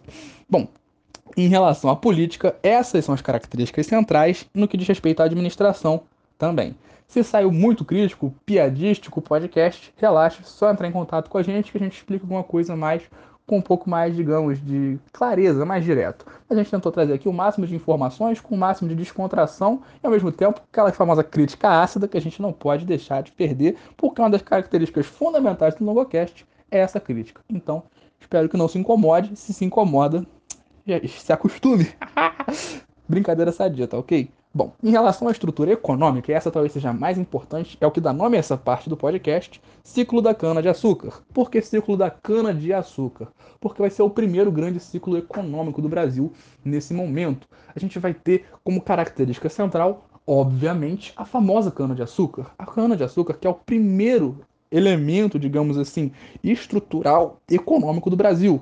Bom, 0.50 0.68
em 1.36 1.48
relação 1.48 1.90
à 1.90 1.96
política, 1.96 2.56
essas 2.62 3.06
são 3.06 3.16
as 3.16 3.22
características 3.22 3.86
centrais 3.86 4.46
no 4.54 4.68
que 4.68 4.78
diz 4.78 4.88
respeito 4.88 5.22
à 5.22 5.26
administração 5.26 6.02
também. 6.38 6.76
Se 7.12 7.26
saiu 7.26 7.52
muito 7.52 7.84
crítico, 7.84 8.34
piadístico 8.46 9.22
podcast, 9.22 9.94
relaxe, 9.98 10.46
só 10.46 10.72
entrar 10.72 10.88
em 10.88 10.94
contato 10.94 11.30
com 11.30 11.38
a 11.38 11.44
gente 11.44 11.70
que 11.70 11.78
a 11.78 11.82
gente 11.82 11.98
explica 11.98 12.24
alguma 12.24 12.42
coisa 12.42 12.74
mais 12.74 13.04
com 13.46 13.58
um 13.58 13.62
pouco 13.62 13.90
mais, 13.90 14.16
digamos, 14.16 14.66
de 14.66 14.98
clareza, 15.12 15.66
mais 15.66 15.84
direto. 15.84 16.26
A 16.50 16.56
gente 16.56 16.72
tentou 16.72 16.90
trazer 16.90 17.12
aqui 17.12 17.28
o 17.28 17.34
máximo 17.34 17.68
de 17.68 17.76
informações 17.76 18.40
com 18.40 18.56
o 18.56 18.58
máximo 18.58 18.88
de 18.88 18.96
descontração 18.96 19.82
e, 20.02 20.08
ao 20.08 20.12
mesmo 20.14 20.32
tempo, 20.32 20.62
aquela 20.72 20.90
famosa 20.94 21.22
crítica 21.22 21.82
ácida 21.82 22.08
que 22.08 22.16
a 22.16 22.22
gente 22.22 22.42
não 22.42 22.54
pode 22.54 22.86
deixar 22.86 23.22
de 23.22 23.34
perder, 23.34 23.76
porque 23.98 24.22
uma 24.22 24.30
das 24.30 24.42
características 24.42 25.06
fundamentais 25.06 25.76
do 25.76 25.84
Logocast 25.84 26.48
é 26.72 26.80
essa 26.80 26.98
crítica. 27.02 27.42
Então, 27.50 27.84
espero 28.22 28.48
que 28.48 28.56
não 28.56 28.70
se 28.70 28.80
incomode. 28.80 29.36
Se 29.36 29.54
se 29.54 29.66
incomoda, 29.66 30.26
se 31.10 31.34
acostume. 31.34 31.90
Brincadeira 33.06 33.52
sadia, 33.52 33.86
tá 33.86 33.98
ok? 33.98 34.32
Bom, 34.54 34.74
em 34.84 34.92
relação 34.92 35.30
à 35.30 35.32
estrutura 35.32 35.72
econômica, 35.72 36.30
e 36.30 36.36
essa 36.36 36.52
talvez 36.52 36.74
seja 36.74 36.90
a 36.90 36.94
mais 36.94 37.18
importante, 37.18 37.78
é 37.80 37.88
o 37.88 37.92
que 37.92 38.02
dá 38.02 38.12
nome 38.12 38.36
a 38.36 38.40
essa 38.42 38.58
parte 38.58 38.90
do 38.90 38.98
podcast, 38.98 39.62
ciclo 39.82 40.22
da 40.22 40.36
cana-de-açúcar. 40.36 41.22
Por 41.34 41.50
que 41.50 41.62
ciclo 41.62 41.96
da 41.96 42.12
cana-de-açúcar? 42.12 43.30
Porque 43.62 43.82
vai 43.82 43.90
ser 43.90 44.04
o 44.04 44.10
primeiro 44.10 44.52
grande 44.52 44.82
ciclo 44.82 45.18
econômico 45.18 45.82
do 45.82 45.88
Brasil 45.88 46.34
nesse 46.66 46.94
momento. 46.94 47.48
A 47.74 47.80
gente 47.80 47.98
vai 47.98 48.14
ter 48.14 48.44
como 48.62 48.82
característica 48.82 49.48
central, 49.48 50.10
obviamente, 50.28 51.14
a 51.16 51.24
famosa 51.24 51.72
cana-de-açúcar. 51.72 52.52
A 52.60 52.66
cana-de-açúcar 52.66 53.36
que 53.36 53.48
é 53.48 53.50
o 53.50 53.54
primeiro 53.54 54.42
elemento, 54.70 55.40
digamos 55.40 55.78
assim, 55.78 56.12
estrutural 56.44 57.40
econômico 57.50 58.10
do 58.10 58.18
Brasil. 58.18 58.62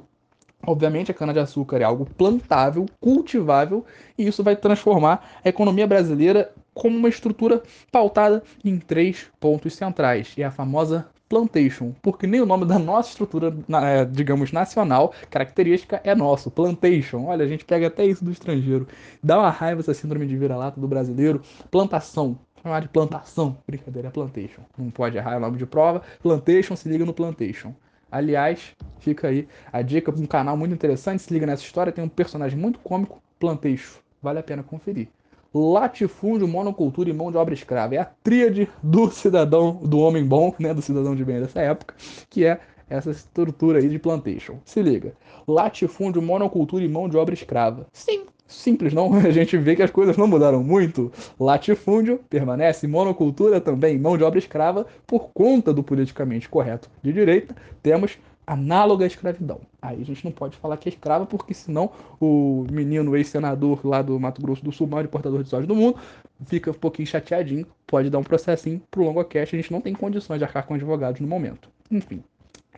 Obviamente, 0.66 1.10
a 1.10 1.14
cana-de-açúcar 1.14 1.78
é 1.78 1.84
algo 1.84 2.06
plantável, 2.06 2.86
cultivável, 3.00 3.86
e 4.18 4.28
isso 4.28 4.44
vai 4.44 4.56
transformar 4.56 5.40
a 5.44 5.50
economia 5.50 5.88
brasileira 5.88 6.52
como 6.74 6.98
uma 6.98 7.10
estrutura 7.10 7.64
pautada 7.92 8.44
em 8.64 8.78
três 8.78 9.28
pontos 9.40 9.74
centrais. 9.74 10.34
E 10.38 10.42
é 10.42 10.46
a 10.46 10.52
famosa 10.52 11.08
plantation, 11.30 11.94
porque 12.02 12.26
nem 12.26 12.42
o 12.42 12.46
nome 12.46 12.66
da 12.66 12.80
nossa 12.80 13.10
estrutura, 13.10 13.56
é, 13.84 14.04
digamos, 14.04 14.52
nacional, 14.52 15.14
característica 15.30 16.02
é 16.04 16.16
nosso, 16.16 16.50
plantation. 16.50 17.26
Olha, 17.26 17.46
a 17.46 17.48
gente 17.48 17.64
pega 17.64 17.88
até 17.88 18.04
isso 18.04 18.26
do 18.26 18.32
estrangeiro. 18.32 18.88
Dá 19.24 19.38
uma 19.38 19.52
raiva 19.52 19.82
essa 19.82 19.94
síndrome 19.94 20.26
de 20.26 20.36
vira-lata 20.36 20.82
do 20.82 20.88
brasileiro. 20.88 21.42
Plantação, 21.70 22.40
chamar 22.64 22.82
de 22.82 22.90
plantação. 22.90 23.58
Brincadeira, 23.68 24.08
é 24.08 24.12
plantation. 24.12 24.62
Não 24.78 24.90
pode 24.90 25.18
errar 25.18 25.38
o 25.38 25.40
nome 25.40 25.58
de 25.58 25.68
prova. 25.68 26.02
Plantation, 26.22 26.76
se 26.76 26.90
liga 26.90 27.06
no 27.06 27.14
plantation. 27.14 27.74
Aliás, 28.12 28.76
fica 29.00 29.28
aí 29.28 29.48
a 29.72 29.82
dica 29.82 30.12
de 30.12 30.22
um 30.22 30.26
canal 30.26 30.58
muito 30.58 30.74
interessante. 30.74 31.22
Se 31.22 31.34
liga 31.34 31.46
nessa 31.46 31.64
história, 31.64 31.92
tem 31.92 32.04
um 32.04 32.10
personagem 32.10 32.58
muito 32.58 32.80
cômico, 32.80 33.22
Planteixo. 33.40 34.00
Vale 34.22 34.40
a 34.40 34.44
pena 34.44 34.64
conferir. 34.64 35.08
Latifúndio, 35.54 36.48
monocultura 36.48 37.10
e 37.10 37.14
mão 37.14 37.32
de 37.32 37.38
obra 37.38 37.54
escrava. 37.54 37.96
É 37.96 38.00
a 38.00 38.06
tríade 38.06 38.70
do 38.84 39.10
cidadão, 39.10 39.74
do 39.84 40.00
homem 40.00 40.24
bom, 40.24 40.54
né, 40.60 40.74
do 40.74 40.82
cidadão 40.82 41.16
de 41.16 41.26
bem 41.26 41.40
dessa 41.40 41.60
época, 41.60 41.96
que 42.30 42.46
é 42.46 42.60
essa 42.90 43.12
estrutura 43.12 43.80
aí 43.80 43.88
de 43.88 44.00
plantation. 44.00 44.58
Se 44.66 44.82
liga. 44.82 45.14
Latifúndio, 45.48 46.22
monocultura 46.22 46.84
e 46.84 46.88
mão 46.88 47.08
de 47.08 47.18
obra 47.18 47.34
escrava. 47.34 47.88
Sim, 47.94 48.26
simples, 48.48 48.94
não? 48.94 49.14
A 49.20 49.32
gente 49.32 49.58
vê 49.58 49.76
que 49.76 49.84
as 49.84 49.92
coisas 49.92 50.18
não 50.18 50.28
mudaram 50.28 50.64
muito. 50.64 51.12
Latifúndio 51.40 52.20
permanece, 52.30 52.88
monocultura 52.88 53.62
também, 53.62 53.98
mão 53.98 54.18
de 54.18 54.24
obra 54.24 54.40
escrava, 54.40 54.86
por 55.06 55.30
conta 55.34 55.74
do 55.74 55.84
politicamente 55.84 56.50
correto 56.50 56.90
de 57.02 57.14
direita, 57.14 57.56
temos 57.82 58.18
análoga 58.50 59.04
à 59.04 59.08
escravidão. 59.08 59.62
Aí 59.80 60.02
a 60.02 60.04
gente 60.04 60.26
não 60.26 60.32
pode 60.32 60.58
falar 60.58 60.76
que 60.78 60.90
é 60.90 60.92
escrava, 60.92 61.24
porque 61.24 61.54
senão 61.54 61.92
o 62.20 62.66
menino 62.72 63.16
ex-senador 63.16 63.80
lá 63.86 64.02
do 64.02 64.20
Mato 64.20 64.42
Grosso 64.42 64.66
do 64.66 64.72
Sul, 64.72 64.88
maior 64.88 65.06
importador 65.06 65.44
de 65.44 65.50
soja 65.50 65.68
do 65.68 65.76
mundo, 65.76 66.00
fica 66.48 66.72
um 66.72 66.74
pouquinho 66.74 67.08
chateadinho, 67.08 67.68
pode 67.86 68.10
dar 68.10 68.18
um 68.18 68.24
processinho 68.24 68.82
pro 68.90 69.04
longocast, 69.04 69.56
a 69.56 69.60
gente 69.60 69.72
não 69.72 69.82
tem 69.82 69.94
condições 69.94 70.40
de 70.40 70.46
arcar 70.46 70.66
com 70.66 70.74
advogados 70.74 71.22
no 71.22 71.28
momento. 71.28 71.70
Enfim, 71.92 72.24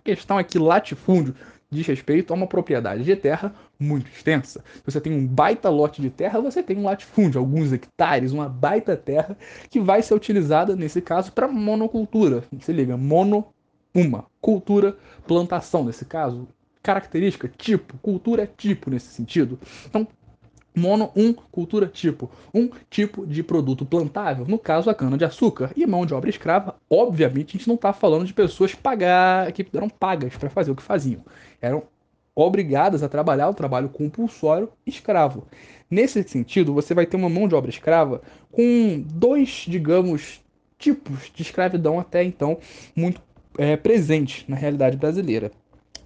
questão 0.04 0.40
é 0.40 0.44
que 0.44 0.60
latifúndio 0.60 1.36
diz 1.72 1.88
respeito 1.88 2.34
a 2.34 2.36
uma 2.36 2.48
propriedade 2.48 3.04
de 3.04 3.16
terra 3.16 3.56
muito 3.80 4.10
extensa. 4.12 4.64
Você 4.86 5.00
tem 5.00 5.14
um 5.14 5.26
baita 5.26 5.70
lote 5.70 6.02
de 6.02 6.10
terra, 6.10 6.42
você 6.42 6.62
tem 6.62 6.78
um 6.78 6.84
latifúndio, 6.84 7.40
alguns 7.40 7.72
hectares, 7.72 8.34
uma 8.34 8.50
baita 8.50 8.98
terra 8.98 9.38
que 9.70 9.80
vai 9.80 10.02
ser 10.02 10.14
utilizada 10.14 10.76
nesse 10.76 11.02
caso 11.02 11.32
para 11.32 11.48
monocultura. 11.48 12.44
Se 12.60 12.74
liga, 12.74 12.98
mono 12.98 13.48
uma 13.94 14.26
cultura, 14.42 14.98
plantação 15.28 15.84
nesse 15.84 16.06
caso, 16.06 16.48
característica, 16.82 17.48
tipo, 17.48 17.98
cultura 17.98 18.44
é 18.44 18.48
tipo 18.48 18.90
nesse 18.90 19.08
sentido. 19.08 19.60
Então, 19.86 20.08
Mono, 20.76 21.12
um, 21.16 21.34
cultura 21.34 21.88
tipo. 21.88 22.32
Um 22.54 22.70
tipo 22.90 23.26
de 23.26 23.44
produto 23.44 23.86
plantável, 23.86 24.46
no 24.48 24.58
caso 24.58 24.90
a 24.90 24.96
cana-de-açúcar. 24.96 25.72
E 25.76 25.86
mão 25.86 26.06
de 26.06 26.14
obra 26.14 26.30
escrava, 26.30 26.76
obviamente, 26.90 27.50
a 27.50 27.58
gente 27.58 27.68
não 27.68 27.76
está 27.76 27.92
falando 27.92 28.26
de 28.26 28.34
pessoas 28.34 28.74
pagar, 28.74 29.52
que 29.52 29.66
eram 29.74 29.90
pagas 29.90 30.36
para 30.38 30.50
fazer 30.50 30.72
o 30.72 30.76
que 30.76 30.84
faziam. 30.84 31.24
Eram 31.62 31.84
obrigadas 32.34 33.04
a 33.04 33.10
trabalhar 33.10 33.50
o 33.50 33.54
trabalho 33.54 33.90
compulsório 33.90 34.70
escravo. 34.86 35.46
Nesse 35.90 36.24
sentido, 36.24 36.74
você 36.74 36.94
vai 36.94 37.06
ter 37.06 37.18
uma 37.18 37.30
mão 37.30 37.48
de 37.48 37.56
obra 37.56 37.70
escrava 37.70 38.22
com 38.50 39.04
dois, 39.06 39.66
digamos, 39.68 40.42
tipos 40.78 41.32
de 41.34 41.42
escravidão 41.42 42.00
até 42.00 42.24
então 42.24 42.58
muito 42.96 43.22
é, 43.58 43.76
presentes 43.76 44.46
na 44.48 44.56
realidade 44.56 44.98
brasileira. 44.98 45.52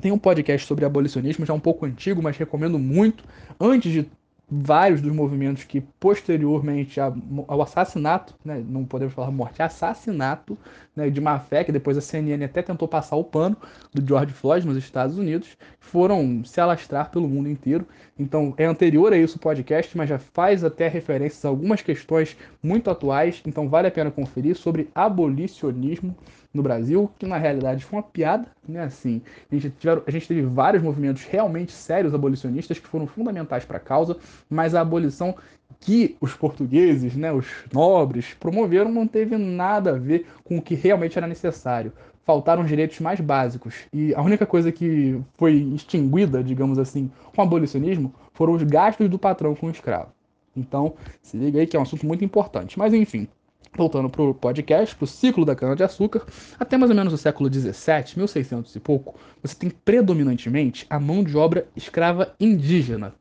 Tem 0.02 0.12
um 0.12 0.18
podcast 0.18 0.68
sobre 0.68 0.86
abolicionismo, 0.86 1.46
já 1.46 1.54
um 1.54 1.60
pouco 1.60 1.86
antigo, 1.86 2.22
mas 2.22 2.38
recomendo 2.38 2.78
muito. 2.78 3.24
Antes 3.60 3.92
de 3.92 4.10
vários 4.50 5.02
dos 5.02 5.12
movimentos 5.12 5.64
que 5.64 5.82
posteriormente 5.82 7.00
ao 7.00 7.62
assassinato, 7.62 8.36
né, 8.44 8.64
não 8.68 8.86
podemos 8.86 9.14
falar 9.14 9.32
morte, 9.32 9.62
assassinato 9.62 10.58
né, 10.96 11.10
de 11.10 11.22
fé, 11.50 11.64
que 11.64 11.72
depois 11.72 11.98
a 11.98 12.02
CNN 12.02 12.44
até 12.44 12.62
tentou 12.62 12.88
passar 12.88 13.16
o 13.16 13.24
pano 13.24 13.58
do 13.94 14.06
George 14.06 14.34
Floyd 14.34 14.66
nos 14.68 14.78
Estados 14.78 15.18
Unidos, 15.18 15.58
foram 15.80 16.44
se 16.46 16.62
alastrar 16.62 17.10
pelo 17.10 17.28
mundo 17.28 17.50
inteiro. 17.50 17.88
Então 18.18 18.54
é 18.58 18.66
anterior 18.66 19.12
a 19.12 19.18
isso 19.18 19.38
o 19.38 19.42
podcast, 19.42 19.98
mas 19.98 20.10
já 20.10 20.20
faz 20.20 20.64
até 20.64 20.88
referências 20.88 21.44
a 21.44 21.50
algumas 21.50 21.82
questões 21.82 22.38
muito 22.62 22.90
atuais, 22.90 23.42
então 23.46 23.68
vale 23.68 23.88
a 23.88 23.92
pena 23.92 24.12
conferir 24.12 24.56
sobre 24.56 24.90
abolicionismo 24.94 26.16
no 26.56 26.64
Brasil, 26.64 27.12
que 27.20 27.26
na 27.26 27.38
realidade 27.38 27.84
foi 27.84 28.00
uma 28.00 28.04
piada, 28.04 28.48
né? 28.68 28.84
Assim, 28.84 29.22
a 29.52 29.56
gente, 29.56 29.70
tiveram, 29.72 30.02
a 30.08 30.12
gente 30.12 30.28
teve 30.28 30.42
vários 30.42 30.82
movimentos 30.82 31.24
realmente 31.26 31.74
sérios 31.74 32.14
abolicionistas 32.14 32.80
que 32.80 32.88
foram 32.88 33.06
fundamentais 33.06 33.66
para 33.66 33.78
a 33.78 33.80
causa, 33.80 34.18
mas 34.50 34.74
a 34.74 34.82
abolição 34.82 35.36
que 35.80 36.16
os 36.22 36.34
portugueses, 36.34 37.16
né, 37.16 37.32
os 37.34 37.46
nobres, 37.74 38.34
promoveram 38.40 38.92
não 38.92 39.06
teve 39.06 39.38
nada 39.38 39.92
a 39.92 40.00
ver 40.00 40.28
com 40.44 40.58
o 40.58 40.62
que 40.62 40.76
realmente 40.76 41.18
era 41.18 41.28
necessário. 41.28 41.92
Faltaram 42.24 42.64
os 42.64 42.68
direitos 42.68 43.00
mais 43.00 43.20
básicos. 43.20 43.86
E 43.94 44.16
a 44.16 44.22
única 44.22 44.46
coisa 44.46 44.72
que 44.72 45.20
foi 45.38 45.54
extinguida, 45.76 46.44
digamos 46.44 46.80
assim, 46.80 47.12
com 47.36 47.42
o 47.42 47.46
abolicionismo 47.46 48.14
foram 48.34 48.54
os 48.54 48.64
gastos 48.64 49.10
do 49.10 49.20
patrão 49.20 49.54
com 49.54 49.68
o 49.68 49.72
escravo. 49.72 50.12
Então, 50.56 50.96
se 51.22 51.38
liga 51.38 51.60
aí 51.60 51.68
que 51.68 51.76
é 51.76 51.80
um 51.80 51.84
assunto 51.84 52.06
muito 52.06 52.24
importante. 52.24 52.80
Mas 52.80 52.94
enfim, 52.94 53.28
voltando 53.76 54.10
para 54.10 54.22
o 54.22 54.34
podcast, 54.34 54.96
para 54.96 55.04
o 55.04 55.08
ciclo 55.08 55.46
da 55.46 55.56
cana-de-açúcar, 55.56 56.26
até 56.60 56.78
mais 56.78 56.90
ou 56.90 56.96
menos 56.96 57.14
o 57.14 57.18
século 57.18 57.52
XVII, 57.52 58.16
1600 58.16 58.76
e 58.76 58.80
pouco, 58.80 59.16
você 59.42 59.56
tem 59.56 59.70
predominantemente 59.70 60.86
a 60.90 61.00
mão 61.00 61.24
de 61.24 61.38
obra 61.38 61.68
escrava 61.76 62.34
indígena. 62.40 63.14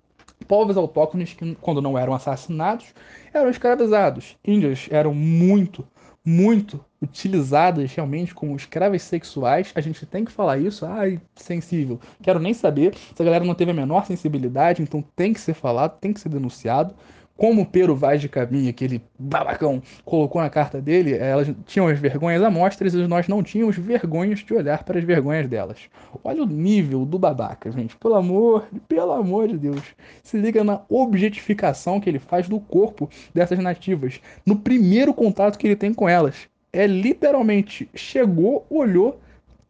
Povos 0.47 0.77
autóctones 0.77 1.33
que, 1.33 1.55
quando 1.61 1.81
não 1.81 1.97
eram 1.97 2.13
assassinados, 2.13 2.87
eram 3.33 3.49
escravizados. 3.49 4.37
Índias 4.45 4.89
eram 4.91 5.15
muito, 5.15 5.87
muito 6.25 6.85
utilizadas 7.01 7.93
realmente 7.95 8.35
como 8.35 8.57
escravas 8.57 9.03
sexuais. 9.03 9.73
A 9.75 9.81
gente 9.81 10.05
tem 10.05 10.25
que 10.25 10.33
falar 10.33 10.59
isso. 10.59 10.85
Ai, 10.85 11.21
sensível. 11.35 11.99
Quero 12.23 12.41
nem 12.41 12.53
saber. 12.53 12.95
Essa 13.13 13.25
galera 13.25 13.45
não 13.45 13.55
teve 13.55 13.71
a 13.71 13.75
menor 13.75 14.05
sensibilidade, 14.07 14.83
então 14.83 15.03
tem 15.15 15.33
que 15.33 15.41
ser 15.41 15.55
falado, 15.55 15.99
tem 15.99 16.13
que 16.13 16.21
ser 16.21 16.29
denunciado 16.29 16.95
como 17.37 17.63
o 17.63 17.67
Pero 17.67 17.97
Vaz 17.97 18.21
de 18.21 18.29
Caminha, 18.29 18.71
aquele 18.71 19.03
babacão, 19.19 19.83
colocou 20.05 20.41
na 20.41 20.49
carta 20.49 20.81
dele, 20.81 21.15
elas 21.15 21.53
tinham 21.67 21.89
as 21.89 21.99
vergonhas 21.99 22.43
à 22.43 22.51
mostra 22.51 22.87
e 22.87 23.07
nós 23.09 23.27
não 23.27 23.43
tínhamos 23.43 23.77
vergonhas 23.77 24.39
de 24.41 24.55
olhar 24.55 24.85
para 24.85 24.99
as 24.99 25.05
vergonhas 25.05 25.49
delas. 25.49 25.79
Olha 26.23 26.43
o 26.43 26.47
nível 26.47 27.05
do 27.05 27.19
babaca, 27.19 27.73
gente. 27.73 27.97
Pelo 27.97 28.15
amor, 28.15 28.69
pelo 28.87 29.13
amor 29.13 29.49
de 29.49 29.59
Deus. 29.59 29.83
Se 30.23 30.37
liga 30.37 30.63
na 30.63 30.83
objetificação 30.89 32.01
que 32.01 32.09
ele 32.09 32.21
faz 32.21 32.49
do 32.49 32.61
corpo 32.61 33.11
dessas 33.35 33.59
nativas, 33.59 34.21
no 34.47 34.57
primeiro 34.57 35.13
contato 35.13 35.59
que 35.59 35.67
ele 35.67 35.77
tem 35.77 35.93
com 35.93 36.09
elas. 36.09 36.49
É 36.73 36.87
literalmente, 36.87 37.89
chegou, 37.95 38.67
olhou, 38.71 39.21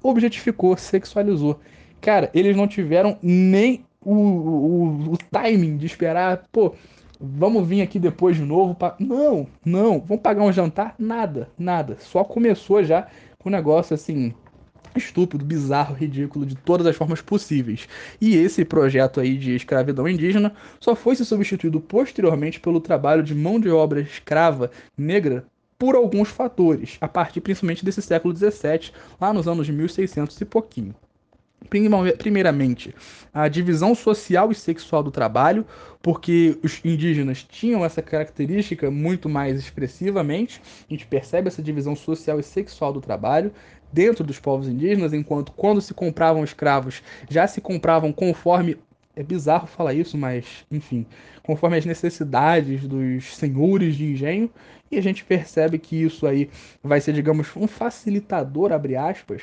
objetificou, 0.02 0.76
sexualizou. 0.76 1.60
Cara, 2.00 2.30
eles 2.34 2.56
não 2.56 2.68
tiveram 2.68 3.18
nem 3.22 3.84
o, 4.02 4.12
o, 4.12 5.12
o 5.12 5.18
timing 5.30 5.76
de 5.78 5.86
esperar, 5.86 6.44
pô, 6.52 6.74
Vamos 7.20 7.66
vir 7.66 7.82
aqui 7.82 7.98
depois 7.98 8.36
de 8.36 8.42
novo. 8.42 8.74
Pra... 8.74 8.94
Não, 8.98 9.46
não. 9.64 10.00
Vamos 10.00 10.22
pagar 10.22 10.42
um 10.42 10.52
jantar? 10.52 10.94
Nada, 10.98 11.48
nada. 11.58 11.96
Só 12.00 12.24
começou 12.24 12.82
já 12.82 13.08
com 13.38 13.48
um 13.48 13.52
negócio 13.52 13.94
assim 13.94 14.34
estúpido, 14.96 15.44
bizarro, 15.44 15.94
ridículo 15.94 16.46
de 16.46 16.54
todas 16.54 16.86
as 16.86 16.96
formas 16.96 17.20
possíveis. 17.20 17.88
E 18.20 18.36
esse 18.36 18.64
projeto 18.64 19.20
aí 19.20 19.36
de 19.36 19.54
escravidão 19.54 20.08
indígena 20.08 20.54
só 20.80 20.94
foi 20.94 21.16
se 21.16 21.24
substituído 21.24 21.80
posteriormente 21.80 22.60
pelo 22.60 22.80
trabalho 22.80 23.22
de 23.22 23.34
mão 23.34 23.58
de 23.58 23.68
obra 23.68 24.00
escrava 24.00 24.70
negra 24.96 25.44
por 25.78 25.96
alguns 25.96 26.28
fatores, 26.28 26.96
a 27.00 27.08
partir 27.08 27.40
principalmente 27.40 27.84
desse 27.84 28.00
século 28.00 28.32
17, 28.32 28.92
lá 29.20 29.32
nos 29.32 29.48
anos 29.48 29.66
de 29.66 29.72
1600 29.72 30.40
e 30.40 30.44
pouquinho. 30.44 30.94
Primeiramente, 31.68 32.94
a 33.32 33.48
divisão 33.48 33.94
social 33.94 34.52
e 34.52 34.54
sexual 34.54 35.02
do 35.02 35.10
trabalho, 35.10 35.66
porque 36.02 36.58
os 36.62 36.80
indígenas 36.84 37.42
tinham 37.42 37.84
essa 37.84 38.02
característica 38.02 38.90
muito 38.90 39.28
mais 39.28 39.58
expressivamente. 39.58 40.60
A 40.88 40.92
gente 40.92 41.06
percebe 41.06 41.48
essa 41.48 41.62
divisão 41.62 41.96
social 41.96 42.38
e 42.38 42.42
sexual 42.42 42.92
do 42.92 43.00
trabalho 43.00 43.52
dentro 43.92 44.24
dos 44.24 44.38
povos 44.38 44.68
indígenas, 44.68 45.12
enquanto 45.12 45.52
quando 45.52 45.80
se 45.80 45.94
compravam 45.94 46.44
escravos, 46.44 47.02
já 47.28 47.46
se 47.46 47.60
compravam 47.60 48.12
conforme 48.12 48.76
é 49.16 49.22
bizarro 49.22 49.66
falar 49.66 49.94
isso, 49.94 50.18
mas 50.18 50.66
enfim, 50.70 51.06
conforme 51.42 51.76
as 51.76 51.86
necessidades 51.86 52.86
dos 52.86 53.36
senhores 53.36 53.94
de 53.94 54.10
engenho, 54.10 54.50
e 54.90 54.98
a 54.98 55.00
gente 55.00 55.24
percebe 55.24 55.78
que 55.78 56.02
isso 56.02 56.26
aí 56.26 56.50
vai 56.82 57.00
ser, 57.00 57.12
digamos, 57.12 57.48
um 57.56 57.68
facilitador, 57.68 58.72
abre 58.72 58.96
aspas, 58.96 59.42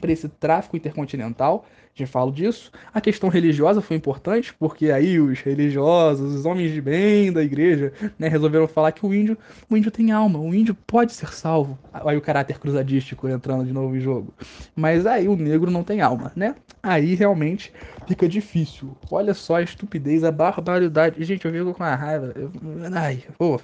para 0.00 0.12
esse 0.12 0.28
tráfico 0.28 0.76
intercontinental, 0.76 1.66
já 1.94 2.06
falo 2.06 2.32
disso. 2.32 2.72
A 2.92 3.00
questão 3.00 3.28
religiosa 3.28 3.80
foi 3.80 3.96
importante, 3.96 4.52
porque 4.54 4.90
aí 4.90 5.20
os 5.20 5.40
religiosos, 5.40 6.34
os 6.34 6.44
homens 6.44 6.72
de 6.72 6.80
bem 6.80 7.32
da 7.32 7.42
igreja, 7.42 7.92
né, 8.18 8.26
resolveram 8.26 8.66
falar 8.66 8.90
que 8.90 9.06
o 9.06 9.14
índio, 9.14 9.38
o 9.70 9.76
índio 9.76 9.90
tem 9.90 10.10
alma, 10.10 10.38
o 10.38 10.52
índio 10.52 10.74
pode 10.86 11.12
ser 11.12 11.32
salvo. 11.32 11.78
Aí 11.92 12.16
o 12.16 12.20
caráter 12.20 12.58
cruzadístico 12.58 13.28
entrando 13.28 13.64
de 13.64 13.72
novo 13.72 13.96
em 13.96 14.00
jogo. 14.00 14.34
Mas 14.74 15.06
aí 15.06 15.28
o 15.28 15.36
negro 15.36 15.70
não 15.70 15.84
tem 15.84 16.00
alma, 16.00 16.32
né? 16.34 16.56
Aí 16.82 17.14
realmente 17.14 17.72
fica 18.08 18.28
difícil. 18.28 18.96
Olha 19.10 19.32
só 19.32 19.56
a 19.56 19.62
estupidez, 19.62 20.24
a 20.24 20.32
barbaridade. 20.32 21.22
Gente, 21.24 21.44
eu 21.44 21.52
fico 21.52 21.74
com 21.74 21.84
a 21.84 21.94
raiva. 21.94 22.32
Eu... 22.34 22.50
Ai, 22.92 23.22
pô 23.38 23.60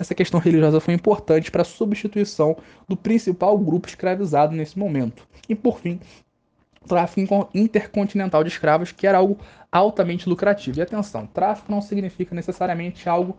essa 0.00 0.14
questão 0.14 0.40
religiosa 0.40 0.80
foi 0.80 0.94
importante 0.94 1.50
para 1.50 1.60
a 1.60 1.64
substituição 1.64 2.56
do 2.88 2.96
principal 2.96 3.56
grupo 3.58 3.86
escravizado 3.86 4.56
nesse 4.56 4.78
momento. 4.78 5.28
E 5.46 5.54
por 5.54 5.78
fim, 5.78 6.00
tráfico 6.88 7.50
intercontinental 7.54 8.42
de 8.42 8.48
escravos, 8.48 8.92
que 8.92 9.06
era 9.06 9.18
algo 9.18 9.38
altamente 9.70 10.26
lucrativo. 10.26 10.78
E 10.78 10.82
atenção, 10.82 11.26
tráfico 11.26 11.70
não 11.70 11.82
significa 11.82 12.34
necessariamente 12.34 13.10
algo 13.10 13.36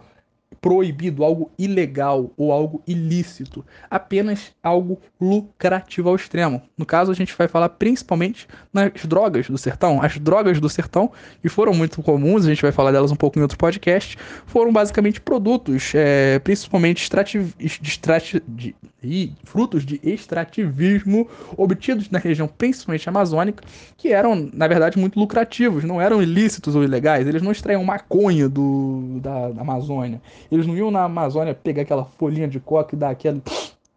proibido, 0.60 1.24
algo 1.24 1.52
ilegal 1.58 2.32
ou 2.36 2.52
algo 2.52 2.82
ilícito, 2.86 3.66
apenas 3.90 4.52
algo 4.62 5.00
lucrativo 5.20 6.10
ao 6.10 6.16
extremo. 6.16 6.62
No 6.78 6.86
caso, 6.86 7.12
a 7.12 7.16
gente 7.16 7.36
vai 7.38 7.48
falar 7.48 7.70
principalmente 7.70 8.48
nas 8.74 8.92
drogas 9.06 9.48
do 9.48 9.58
sertão. 9.58 10.02
As 10.02 10.18
drogas 10.18 10.60
do 10.60 10.70
sertão, 10.70 11.12
que 11.42 11.50
foram 11.50 11.74
muito 11.74 12.02
comuns, 12.04 12.46
a 12.46 12.50
gente 12.50 12.62
vai 12.62 12.72
falar 12.72 12.92
delas 12.92 13.12
um 13.12 13.16
pouco 13.16 13.40
em 13.40 13.42
outro 13.42 13.58
podcast, 13.58 14.18
foram 14.46 14.74
basicamente 14.74 15.22
produtos, 15.22 15.94
é, 15.96 16.40
principalmente 16.40 17.04
extrativ... 17.04 17.54
extrati... 17.60 18.42
de... 18.48 18.76
e 19.04 19.34
frutos 19.44 19.86
de 19.86 20.00
extrativismo 20.04 21.28
obtidos 21.56 22.10
na 22.10 22.20
região 22.20 22.48
principalmente 22.48 23.08
amazônica, 23.08 23.64
que 23.98 24.10
eram, 24.10 24.50
na 24.54 24.68
verdade, 24.68 25.00
muito 25.00 25.20
lucrativos, 25.20 25.84
não 25.84 26.02
eram 26.02 26.22
ilícitos 26.22 26.76
ou 26.76 26.84
ilegais, 26.84 27.28
eles 27.28 27.42
não 27.42 27.52
extraíam 27.52 27.84
maconha 27.84 28.50
do... 28.50 29.20
da... 29.22 29.50
da 29.50 29.62
Amazônia 29.62 30.22
eles 30.52 30.66
não 30.66 30.76
iam 30.76 30.92
na 30.92 31.04
Amazônia 31.04 31.54
pegar 31.54 31.82
aquela 31.82 32.06
folhinha 32.06 32.48
de 32.48 32.60
coca 32.60 32.96
e 32.96 32.98
dar 32.98 33.10
aquele. 33.10 33.42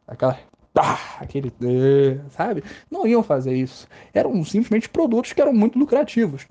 aquela. 0.07 0.39
Ah, 0.77 0.99
aquele. 1.21 1.53
Eh, 1.63 2.19
sabe? 2.31 2.65
Não 2.91 3.07
iam 3.07 3.23
fazer 3.23 3.55
isso. 3.55 3.87
Eram 4.13 4.45
simplesmente 4.45 4.89
produtos 4.89 5.33
que 5.33 5.41
eram 5.41 5.53
muito 5.53 5.79
lucrativos. 5.79 6.47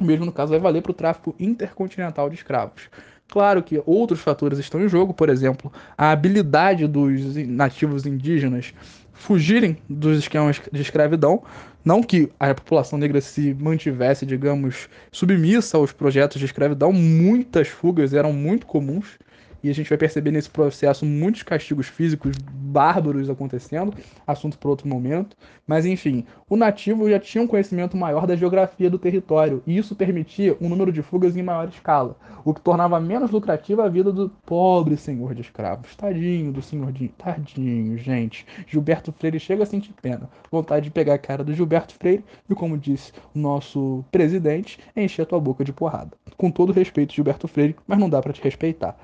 Mesmo 0.00 0.26
no 0.26 0.32
caso 0.32 0.50
vai 0.50 0.60
valer 0.60 0.82
para 0.82 0.92
o 0.92 0.94
tráfico 0.94 1.34
intercontinental 1.38 2.28
de 2.28 2.36
escravos. 2.36 2.88
Claro 3.28 3.62
que 3.62 3.82
outros 3.84 4.20
fatores 4.20 4.58
estão 4.58 4.80
em 4.80 4.88
jogo, 4.88 5.12
por 5.12 5.28
exemplo, 5.28 5.72
a 5.96 6.10
habilidade 6.10 6.86
dos 6.86 7.36
nativos 7.46 8.06
indígenas 8.06 8.72
fugirem 9.12 9.78
dos 9.88 10.18
esquemas 10.18 10.60
de 10.70 10.80
escravidão, 10.80 11.42
não 11.84 12.02
que 12.02 12.30
a 12.38 12.54
população 12.54 12.98
negra 12.98 13.20
se 13.20 13.54
mantivesse, 13.54 14.26
digamos, 14.26 14.88
submissa 15.10 15.76
aos 15.76 15.92
projetos 15.92 16.38
de 16.38 16.44
escravidão, 16.44 16.92
muitas 16.92 17.68
fugas 17.68 18.12
eram 18.12 18.32
muito 18.32 18.66
comuns 18.66 19.18
e 19.62 19.70
a 19.70 19.74
gente 19.74 19.88
vai 19.88 19.98
perceber 19.98 20.30
nesse 20.30 20.50
processo 20.50 21.04
muitos 21.04 21.42
castigos 21.42 21.88
físicos 21.88 22.36
bárbaros 22.38 23.30
acontecendo, 23.30 23.94
assunto 24.26 24.58
para 24.58 24.68
outro 24.68 24.88
momento. 24.88 25.36
Mas 25.66 25.86
enfim, 25.86 26.24
o 26.48 26.56
nativo 26.56 27.08
já 27.08 27.18
tinha 27.18 27.42
um 27.42 27.46
conhecimento 27.46 27.96
maior 27.96 28.26
da 28.26 28.36
geografia 28.36 28.88
do 28.88 28.98
território, 28.98 29.62
e 29.66 29.76
isso 29.76 29.96
permitia 29.96 30.56
um 30.60 30.68
número 30.68 30.92
de 30.92 31.02
fugas 31.02 31.36
em 31.36 31.42
maior 31.42 31.68
escala, 31.68 32.16
o 32.44 32.54
que 32.54 32.60
tornava 32.60 33.00
menos 33.00 33.30
lucrativa 33.30 33.84
a 33.84 33.88
vida 33.88 34.12
do 34.12 34.30
pobre 34.44 34.96
senhor 34.96 35.34
de 35.34 35.40
escravos. 35.40 35.96
Tadinho 35.96 36.52
do 36.52 36.62
senhorzinho, 36.62 37.10
tadinho, 37.18 37.98
gente. 37.98 38.46
Gilberto 38.66 39.12
Freire 39.12 39.40
chega 39.40 39.62
a 39.62 39.66
sentir 39.66 39.92
pena, 40.00 40.28
vontade 40.50 40.84
de 40.84 40.90
pegar 40.90 41.14
a 41.14 41.18
cara 41.18 41.42
do 41.42 41.54
Gilberto 41.54 41.94
Freire 41.94 42.24
e, 42.48 42.54
como 42.54 42.78
disse 42.78 43.12
o 43.34 43.38
nosso 43.38 44.04
presidente, 44.12 44.78
encher 44.96 45.22
a 45.22 45.26
tua 45.26 45.40
boca 45.40 45.64
de 45.64 45.72
porrada. 45.72 46.12
Com 46.36 46.50
todo 46.50 46.72
respeito, 46.72 47.14
Gilberto 47.14 47.48
Freire, 47.48 47.76
mas 47.86 47.98
não 47.98 48.08
dá 48.08 48.20
para 48.20 48.32
te 48.32 48.42
respeitar. 48.42 48.96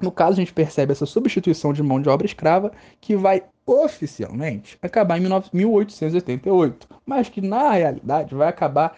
No 0.00 0.12
caso, 0.12 0.34
a 0.34 0.36
gente 0.36 0.52
percebe 0.52 0.92
essa 0.92 1.06
substituição 1.06 1.72
de 1.72 1.82
mão 1.82 2.00
de 2.00 2.08
obra 2.08 2.24
escrava 2.24 2.70
que 3.00 3.16
vai 3.16 3.42
oficialmente 3.66 4.78
acabar 4.80 5.18
em 5.18 5.22
1888, 5.52 6.88
mas 7.04 7.28
que 7.28 7.40
na 7.40 7.72
realidade 7.72 8.34
vai 8.34 8.48
acabar 8.48 8.96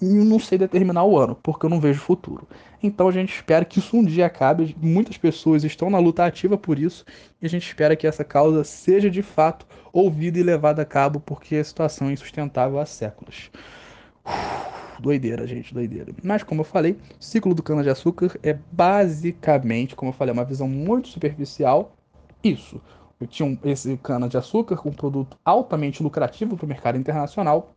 não 0.00 0.38
sei 0.38 0.58
determinar 0.58 1.04
o 1.04 1.18
ano, 1.18 1.34
porque 1.42 1.64
eu 1.64 1.70
não 1.70 1.80
vejo 1.80 2.00
futuro. 2.00 2.46
Então 2.82 3.08
a 3.08 3.12
gente 3.12 3.34
espera 3.34 3.64
que 3.64 3.78
isso 3.78 3.96
um 3.96 4.04
dia 4.04 4.26
acabe. 4.26 4.76
Muitas 4.80 5.16
pessoas 5.16 5.64
estão 5.64 5.88
na 5.88 5.98
luta 5.98 6.24
ativa 6.24 6.58
por 6.58 6.78
isso, 6.78 7.04
e 7.40 7.46
a 7.46 7.48
gente 7.48 7.66
espera 7.66 7.96
que 7.96 8.06
essa 8.06 8.22
causa 8.22 8.62
seja 8.62 9.10
de 9.10 9.22
fato 9.22 9.66
ouvida 9.92 10.38
e 10.38 10.42
levada 10.42 10.82
a 10.82 10.84
cabo, 10.84 11.20
porque 11.20 11.56
a 11.56 11.64
situação 11.64 12.08
é 12.08 12.12
insustentável 12.12 12.78
há 12.78 12.86
séculos. 12.86 13.50
Doideira, 15.00 15.46
gente, 15.46 15.72
doideira. 15.72 16.12
Mas, 16.22 16.42
como 16.42 16.60
eu 16.60 16.64
falei, 16.64 16.92
o 16.92 17.24
ciclo 17.24 17.54
do 17.54 17.62
cana-de-açúcar 17.62 18.38
é 18.42 18.58
basicamente, 18.70 19.96
como 19.96 20.10
eu 20.10 20.14
falei, 20.14 20.32
uma 20.32 20.44
visão 20.44 20.68
muito 20.68 21.08
superficial. 21.08 21.96
Isso. 22.44 22.80
Eu 23.18 23.26
tinha 23.26 23.58
esse 23.64 23.96
cana-de-açúcar 23.98 24.80
um 24.86 24.92
produto 24.92 25.38
altamente 25.44 26.02
lucrativo 26.02 26.56
para 26.56 26.64
o 26.64 26.68
mercado 26.68 26.98
internacional, 26.98 27.74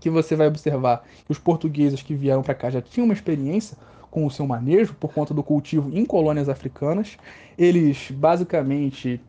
que 0.00 0.08
você 0.08 0.36
vai 0.36 0.46
observar 0.46 1.04
que 1.24 1.32
os 1.32 1.38
portugueses 1.38 2.02
que 2.02 2.14
vieram 2.14 2.42
para 2.42 2.54
cá 2.54 2.70
já 2.70 2.80
tinham 2.80 3.04
uma 3.04 3.14
experiência 3.14 3.76
com 4.10 4.24
o 4.24 4.30
seu 4.30 4.46
manejo 4.46 4.94
por 4.94 5.12
conta 5.12 5.34
do 5.34 5.42
cultivo 5.42 5.90
em 5.92 6.04
colônias 6.04 6.48
africanas. 6.48 7.16
Eles 7.56 8.10
basicamente 8.10 9.20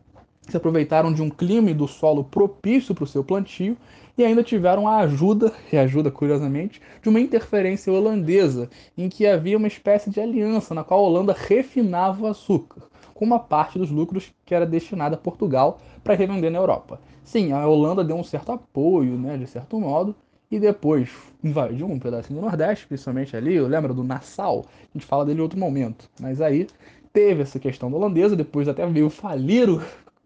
se 0.48 0.56
aproveitaram 0.56 1.12
de 1.12 1.22
um 1.22 1.30
clima 1.30 1.70
e 1.70 1.74
do 1.74 1.86
solo 1.86 2.24
propício 2.24 2.94
para 2.94 3.04
o 3.04 3.06
seu 3.06 3.22
plantio 3.22 3.76
e 4.18 4.24
ainda 4.24 4.42
tiveram 4.42 4.86
a 4.86 4.98
ajuda, 4.98 5.52
e 5.72 5.78
ajuda 5.78 6.10
curiosamente, 6.10 6.80
de 7.02 7.08
uma 7.08 7.20
interferência 7.20 7.92
holandesa, 7.92 8.68
em 8.96 9.08
que 9.08 9.26
havia 9.26 9.56
uma 9.56 9.68
espécie 9.68 10.10
de 10.10 10.20
aliança 10.20 10.74
na 10.74 10.84
qual 10.84 11.00
a 11.00 11.08
Holanda 11.08 11.34
refinava 11.36 12.24
o 12.24 12.26
açúcar, 12.26 12.82
com 13.14 13.24
uma 13.24 13.38
parte 13.38 13.78
dos 13.78 13.90
lucros 13.90 14.32
que 14.44 14.54
era 14.54 14.66
destinada 14.66 15.14
a 15.14 15.18
Portugal 15.18 15.78
para 16.04 16.14
revender 16.14 16.50
na 16.50 16.58
Europa. 16.58 17.00
Sim, 17.24 17.52
a 17.52 17.66
Holanda 17.66 18.04
deu 18.04 18.16
um 18.16 18.24
certo 18.24 18.52
apoio, 18.52 19.16
né, 19.16 19.36
de 19.38 19.46
certo 19.46 19.80
modo, 19.80 20.14
e 20.50 20.58
depois 20.58 21.10
invadiu 21.42 21.86
um 21.86 21.98
pedacinho 21.98 22.40
do 22.40 22.46
Nordeste, 22.46 22.86
principalmente 22.88 23.36
ali, 23.36 23.54
eu 23.54 23.68
lembro 23.68 23.94
do 23.94 24.02
Nassau, 24.02 24.66
a 24.66 24.98
gente 24.98 25.06
fala 25.06 25.24
dele 25.24 25.38
em 25.38 25.42
outro 25.42 25.58
momento, 25.58 26.10
mas 26.20 26.40
aí 26.40 26.66
teve 27.12 27.42
essa 27.42 27.58
questão 27.58 27.92
holandesa, 27.92 28.34
depois 28.34 28.68
até 28.68 28.86
veio 28.86 29.08
falir 29.08 29.70
o 29.70 29.80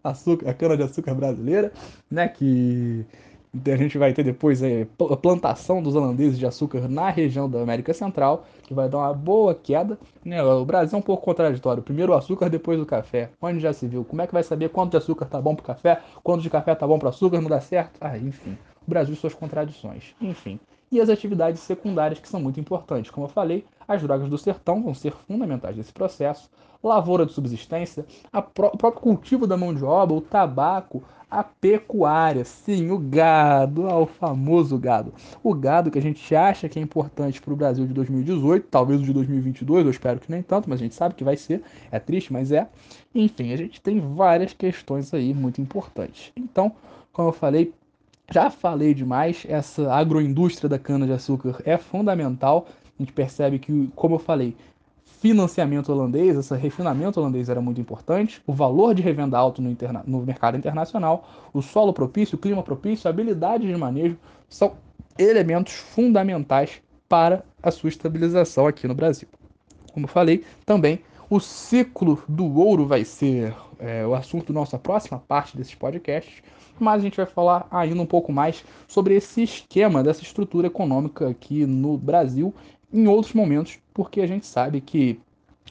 açúcar, 0.05 0.51
a 0.51 0.55
cana-de-açúcar 0.55 1.14
brasileira, 1.14 1.73
né, 2.11 2.29
que 2.29 3.05
a 3.67 3.77
gente 3.77 3.97
vai 3.97 4.12
ter 4.12 4.25
depois 4.25 4.61
a 4.62 5.17
plantação 5.17 5.81
dos 5.81 5.95
holandeses 5.95 6.38
de 6.38 6.45
açúcar 6.45 6.88
na 6.88 7.09
região 7.09 7.49
da 7.49 7.61
América 7.61 7.95
Central, 7.95 8.45
que 8.64 8.75
vai 8.75 8.88
dar 8.88 8.99
uma 8.99 9.14
boa 9.14 9.55
queda. 9.55 9.97
Né? 10.25 10.43
O 10.43 10.64
Brasil 10.64 10.97
é 10.97 10.99
um 10.99 11.03
pouco 11.03 11.25
contraditório. 11.25 11.83
Primeiro 11.83 12.12
o 12.12 12.17
açúcar, 12.17 12.51
depois 12.51 12.81
o 12.81 12.87
café. 12.87 13.31
Onde 13.40 13.61
já 13.61 13.73
se 13.73 13.87
viu? 13.87 14.05
Como 14.05 14.21
é 14.21 14.27
que 14.27 14.33
vai 14.33 14.43
saber 14.43 14.71
quanto 14.71 14.90
de 14.90 14.97
açúcar 14.97 15.27
tá 15.27 15.40
bom 15.40 15.55
para 15.55 15.67
café, 15.67 16.01
quanto 16.23 16.43
de 16.43 16.51
café 16.51 16.75
tá 16.75 16.87
bom 16.87 16.99
para 16.99 17.11
açúcar, 17.11 17.40
não 17.40 17.49
dá 17.49 17.61
certo? 17.61 17.97
Ah, 18.01 18.19
enfim. 18.19 18.59
O 18.87 18.90
Brasil 18.90 19.14
e 19.14 19.17
suas 19.17 19.35
contradições. 19.35 20.14
Enfim. 20.21 20.59
E 20.90 21.01
as 21.01 21.09
atividades 21.09 21.61
secundárias 21.61 22.19
que 22.19 22.29
são 22.29 22.40
muito 22.40 22.59
importantes. 22.59 23.11
Como 23.11 23.27
eu 23.27 23.31
falei, 23.31 23.64
as 23.87 24.03
drogas 24.03 24.29
do 24.29 24.37
sertão 24.37 24.83
vão 24.83 24.95
ser 24.95 25.12
fundamentais 25.12 25.77
nesse 25.77 25.93
processo. 25.93 26.51
Lavoura 26.87 27.27
de 27.27 27.33
subsistência, 27.33 28.05
o 28.33 28.42
próprio 28.42 28.92
cultivo 28.92 29.47
da 29.47 29.57
mão 29.57 29.75
de 29.75 29.85
obra, 29.85 30.14
o 30.14 30.20
tabaco, 30.20 31.03
a 31.35 31.42
pecuária, 31.42 32.44
sim, 32.44 32.90
o 32.90 32.99
gado, 32.99 33.88
ah, 33.88 33.99
o 33.99 34.07
famoso 34.07 34.79
gado. 34.79 35.12
O 35.42 35.53
gado 35.53 35.90
que 35.90 35.99
a 35.99 36.03
gente 36.03 36.35
acha 36.35 36.68
que 36.68 36.79
é 36.79 36.83
importante 36.83 37.42
para 37.42 37.53
o 37.53 37.57
Brasil 37.57 37.87
de 37.87 37.92
2018, 37.92 38.68
talvez 38.70 39.01
o 39.01 39.05
de 39.05 39.12
2022, 39.12 39.85
eu 39.85 39.90
espero 39.90 40.20
que 40.20 40.31
nem 40.31 40.42
tanto, 40.42 40.70
mas 40.70 40.79
a 40.79 40.85
gente 40.85 40.94
sabe 40.94 41.16
que 41.16 41.25
vai 41.25 41.37
ser. 41.37 41.61
É 41.90 41.99
triste, 41.99 42.33
mas 42.33 42.53
é. 42.53 42.68
Enfim, 43.12 43.53
a 43.53 43.57
gente 43.57 43.81
tem 43.81 43.99
várias 43.99 44.53
questões 44.53 45.12
aí 45.12 45.35
muito 45.35 45.61
importantes. 45.61 46.31
Então, 46.37 46.73
como 47.12 47.31
eu 47.31 47.33
falei, 47.33 47.75
já 48.31 48.49
falei 48.49 48.94
demais, 48.94 49.44
essa 49.49 49.92
agroindústria 49.92 50.68
da 50.68 50.79
cana-de-açúcar 50.79 51.61
é 51.64 51.77
fundamental. 51.77 52.68
A 52.99 53.03
gente 53.03 53.12
percebe 53.12 53.59
que, 53.59 53.90
como 53.97 54.14
eu 54.14 54.18
falei, 54.20 54.57
financiamento 55.25 55.91
holandês, 55.91 56.37
esse 56.37 56.55
refinamento 56.55 57.19
holandês 57.19 57.49
era 57.49 57.59
muito 57.59 57.81
importante, 57.81 58.43
o 58.47 58.53
valor 58.53 58.95
de 58.95 59.01
revenda 59.01 59.39
alto 59.39 59.63
no, 59.63 59.71
interna 59.71 60.05
no 60.07 60.21
mercado 60.21 60.59
internacional, 60.59 61.27
o 61.51 61.63
solo 61.63 61.95
propício, 61.95 62.37
o 62.37 62.39
clima 62.39 62.63
propício, 62.63 63.09
a 63.09 63.11
habilidade 63.11 63.67
de 63.67 63.75
manejo 63.75 64.19
são 64.51 64.75
elementos 65.19 65.73
fundamentais 65.73 66.83
para 67.09 67.43
a 67.63 67.71
sua 67.71 67.89
estabilização 67.89 68.67
aqui 68.67 68.87
no 68.87 68.95
Brasil. 68.95 69.27
Como 69.95 70.07
falei, 70.07 70.45
também 70.67 71.01
o 71.31 71.41
ciclo 71.41 72.23
do 72.29 72.59
ouro 72.61 72.87
vai 72.87 73.03
ser 73.03 73.55
é, 73.79 74.07
o 74.07 74.15
assunto 74.15 74.53
da 74.53 74.61
nossa 74.61 74.79
próxima 74.79 75.19
parte 75.27 75.57
desses 75.57 75.75
podcasts, 75.75 76.43
mas 76.79 77.01
a 77.01 77.03
gente 77.03 77.17
vai 77.17 77.25
falar 77.25 77.67
ainda 77.71 78.03
um 78.03 78.07
pouco 78.07 78.31
mais 78.31 78.63
sobre 78.87 79.15
esse 79.15 79.43
esquema 79.43 80.03
dessa 80.03 80.23
estrutura 80.23 80.67
econômica 80.67 81.31
aqui 81.31 81.65
no 81.65 81.97
Brasil 81.97 82.53
em 82.95 83.09
outros 83.09 83.35
momentos, 83.35 83.79
porque 83.93 84.21
a 84.21 84.27
gente 84.27 84.47
sabe 84.47 84.81
que 84.81 85.21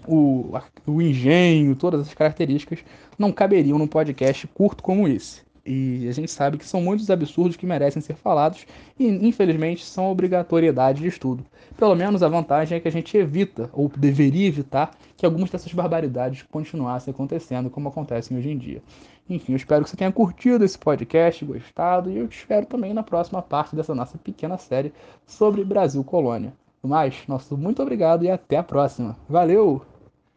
o, 0.05 0.51
o 0.85 1.01
engenho, 1.01 1.73
todas 1.75 2.01
essas 2.01 2.13
características 2.13 2.79
não 3.17 3.31
caberiam 3.31 3.77
num 3.77 3.87
podcast 3.87 4.45
curto 4.47 4.83
como 4.83 5.07
esse. 5.07 5.41
E 5.65 6.09
a 6.09 6.11
gente 6.11 6.29
sabe 6.29 6.57
que 6.57 6.65
são 6.65 6.81
muitos 6.81 7.09
absurdos 7.09 7.55
que 7.55 7.65
merecem 7.65 8.01
ser 8.01 8.15
falados 8.15 8.65
e, 8.99 9.07
infelizmente, 9.07 9.85
são 9.85 10.11
obrigatoriedade 10.11 11.01
de 11.01 11.07
estudo. 11.07 11.45
Pelo 11.77 11.95
menos 11.95 12.21
a 12.21 12.27
vantagem 12.27 12.77
é 12.77 12.81
que 12.81 12.87
a 12.89 12.91
gente 12.91 13.15
evita, 13.15 13.69
ou 13.71 13.87
deveria 13.87 14.45
evitar, 14.45 14.93
que 15.15 15.25
algumas 15.25 15.49
dessas 15.49 15.71
barbaridades 15.71 16.43
continuassem 16.51 17.13
acontecendo 17.13 17.69
como 17.69 17.87
acontecem 17.87 18.37
hoje 18.37 18.49
em 18.49 18.57
dia. 18.57 18.83
Enfim, 19.29 19.53
eu 19.53 19.57
espero 19.57 19.85
que 19.85 19.89
você 19.89 19.95
tenha 19.95 20.11
curtido 20.11 20.65
esse 20.65 20.77
podcast, 20.77 21.45
gostado, 21.45 22.11
e 22.11 22.17
eu 22.17 22.27
te 22.27 22.39
espero 22.39 22.65
também 22.65 22.93
na 22.93 23.01
próxima 23.01 23.41
parte 23.41 23.73
dessa 23.73 23.95
nossa 23.95 24.17
pequena 24.17 24.57
série 24.57 24.91
sobre 25.25 25.63
Brasil 25.63 26.03
Colônia. 26.03 26.51
Mais, 26.85 27.25
nosso 27.27 27.57
muito 27.57 27.81
obrigado 27.81 28.25
e 28.25 28.29
até 28.29 28.57
a 28.57 28.63
próxima. 28.63 29.17
Valeu! 29.29 29.85